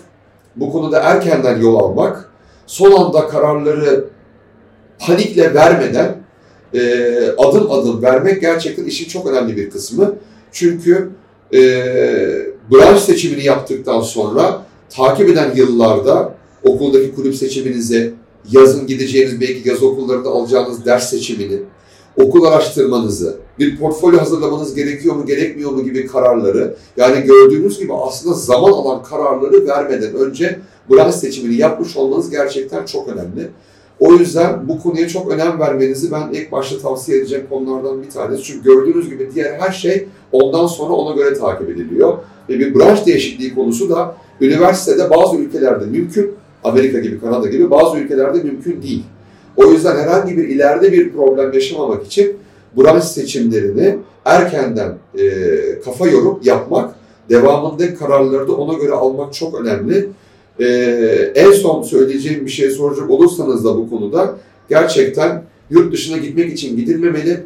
bu 0.56 0.72
konuda 0.72 1.00
erkenden 1.00 1.60
yol 1.60 1.76
almak, 1.76 2.30
son 2.66 2.92
anda 2.92 3.28
kararları 3.28 4.04
panikle 5.06 5.54
vermeden 5.54 6.16
e, 6.74 6.80
adım 7.38 7.70
adım 7.70 8.02
vermek 8.02 8.40
gerçekten 8.40 8.84
işin 8.84 9.08
çok 9.08 9.26
önemli 9.26 9.56
bir 9.56 9.70
kısmı. 9.70 10.14
Çünkü 10.52 11.10
e, 11.54 11.60
branş 12.72 13.00
seçimini 13.00 13.44
yaptıktan 13.44 14.00
sonra 14.00 14.62
takip 14.90 15.28
eden 15.28 15.54
yıllarda 15.54 16.34
okuldaki 16.64 17.14
kulüp 17.14 17.34
seçiminizi, 17.34 18.14
yazın 18.52 18.86
gideceğiniz 18.86 19.40
belki 19.40 19.68
yaz 19.68 19.82
okullarında 19.82 20.28
alacağınız 20.28 20.84
ders 20.84 21.10
seçimini, 21.10 21.58
okul 22.16 22.44
araştırmanızı, 22.44 23.36
bir 23.58 23.78
portfolyo 23.78 24.20
hazırlamanız 24.20 24.74
gerekiyor 24.74 25.14
mu 25.14 25.26
gerekmiyor 25.26 25.70
mu 25.70 25.84
gibi 25.84 26.06
kararları 26.06 26.76
yani 26.96 27.24
gördüğünüz 27.24 27.78
gibi 27.78 27.92
aslında 27.94 28.34
zaman 28.34 28.72
alan 28.72 29.02
kararları 29.02 29.66
vermeden 29.66 30.14
önce 30.14 30.58
branş 30.90 31.14
seçimini 31.14 31.54
yapmış 31.54 31.96
olmanız 31.96 32.30
gerçekten 32.30 32.84
çok 32.84 33.08
önemli. 33.08 33.50
O 34.04 34.12
yüzden 34.12 34.68
bu 34.68 34.82
konuya 34.82 35.08
çok 35.08 35.30
önem 35.32 35.60
vermenizi 35.60 36.12
ben 36.12 36.28
ilk 36.32 36.52
başta 36.52 36.78
tavsiye 36.78 37.18
edeceğim 37.18 37.46
konulardan 37.50 38.02
bir 38.02 38.10
tanesi. 38.10 38.42
Çünkü 38.42 38.64
gördüğünüz 38.64 39.10
gibi 39.10 39.28
diğer 39.34 39.58
her 39.60 39.72
şey 39.72 40.08
ondan 40.32 40.66
sonra 40.66 40.92
ona 40.92 41.16
göre 41.16 41.34
takip 41.34 41.70
ediliyor. 41.70 42.18
Ve 42.48 42.58
bir 42.58 42.74
branş 42.74 43.06
değişikliği 43.06 43.54
konusu 43.54 43.90
da 43.90 44.16
üniversitede 44.40 45.10
bazı 45.10 45.36
ülkelerde 45.36 45.86
mümkün, 45.86 46.32
Amerika 46.64 46.98
gibi, 46.98 47.20
Kanada 47.20 47.48
gibi 47.48 47.70
bazı 47.70 47.98
ülkelerde 47.98 48.42
mümkün 48.42 48.82
değil. 48.82 49.02
O 49.56 49.64
yüzden 49.64 49.96
herhangi 49.96 50.36
bir 50.36 50.48
ileride 50.48 50.92
bir 50.92 51.12
problem 51.12 51.52
yaşamamak 51.52 52.06
için 52.06 52.36
branş 52.76 53.04
seçimlerini 53.04 53.98
erkenden 54.24 54.94
e, 55.18 55.24
kafa 55.84 56.08
yorup 56.08 56.46
yapmak, 56.46 56.94
devamında 57.30 57.94
kararları 57.94 58.48
da 58.48 58.52
ona 58.52 58.78
göre 58.78 58.92
almak 58.92 59.34
çok 59.34 59.60
önemli. 59.60 60.08
E, 60.60 60.66
en 61.34 61.52
son 61.52 61.82
söyleyeceğim 61.82 62.46
bir 62.46 62.50
şey 62.50 62.70
soracak 62.70 63.10
olursanız 63.10 63.64
da 63.64 63.76
bu 63.76 63.90
konuda 63.90 64.36
gerçekten 64.68 65.42
yurt 65.70 65.92
dışına 65.92 66.16
gitmek 66.16 66.52
için 66.52 66.76
gidilmemeli. 66.76 67.40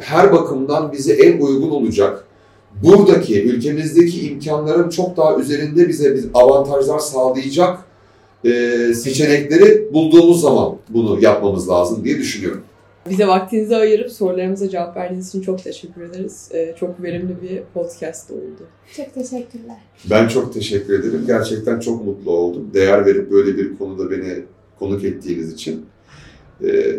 Her 0.00 0.32
bakımdan 0.32 0.92
bize 0.92 1.12
en 1.12 1.40
uygun 1.40 1.70
olacak, 1.70 2.24
buradaki, 2.82 3.42
ülkemizdeki 3.42 4.26
imkanların 4.28 4.88
çok 4.88 5.16
daha 5.16 5.36
üzerinde 5.36 5.88
bize 5.88 6.18
avantajlar 6.34 6.98
sağlayacak 6.98 7.78
e, 8.44 8.50
seçenekleri 8.94 9.94
bulduğumuz 9.94 10.40
zaman 10.40 10.76
bunu 10.88 11.22
yapmamız 11.22 11.68
lazım 11.68 12.04
diye 12.04 12.18
düşünüyorum. 12.18 12.62
Bize 13.08 13.26
vaktinizi 13.26 13.76
ayırıp 13.76 14.10
sorularımıza 14.10 14.68
cevap 14.68 14.96
verdiğiniz 14.96 15.28
için 15.28 15.42
çok 15.42 15.64
teşekkür 15.64 16.02
ederiz. 16.02 16.48
Ee, 16.54 16.74
çok 16.80 17.02
verimli 17.02 17.42
bir 17.42 17.62
podcast 17.74 18.30
oldu. 18.30 18.66
Çok 18.96 19.14
teşekkürler. 19.14 19.76
Ben 20.10 20.28
çok 20.28 20.54
teşekkür 20.54 21.00
ederim. 21.00 21.24
Gerçekten 21.26 21.80
çok 21.80 22.04
mutlu 22.04 22.30
oldum. 22.30 22.70
Değer 22.74 23.06
verip 23.06 23.30
böyle 23.30 23.58
bir 23.58 23.78
konuda 23.78 24.10
beni 24.10 24.42
konuk 24.78 25.04
ettiğiniz 25.04 25.52
için. 25.52 25.86
Ee, 26.64 26.96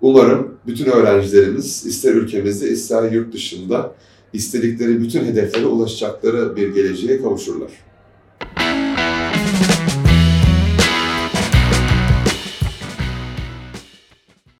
umarım 0.00 0.54
bütün 0.66 0.90
öğrencilerimiz 0.90 1.86
ister 1.86 2.14
ülkemizde 2.14 2.68
ister 2.68 3.12
yurt 3.12 3.32
dışında 3.32 3.94
istedikleri 4.32 5.00
bütün 5.00 5.24
hedeflere 5.24 5.66
ulaşacakları 5.66 6.56
bir 6.56 6.74
geleceğe 6.74 7.22
kavuşurlar. 7.22 7.70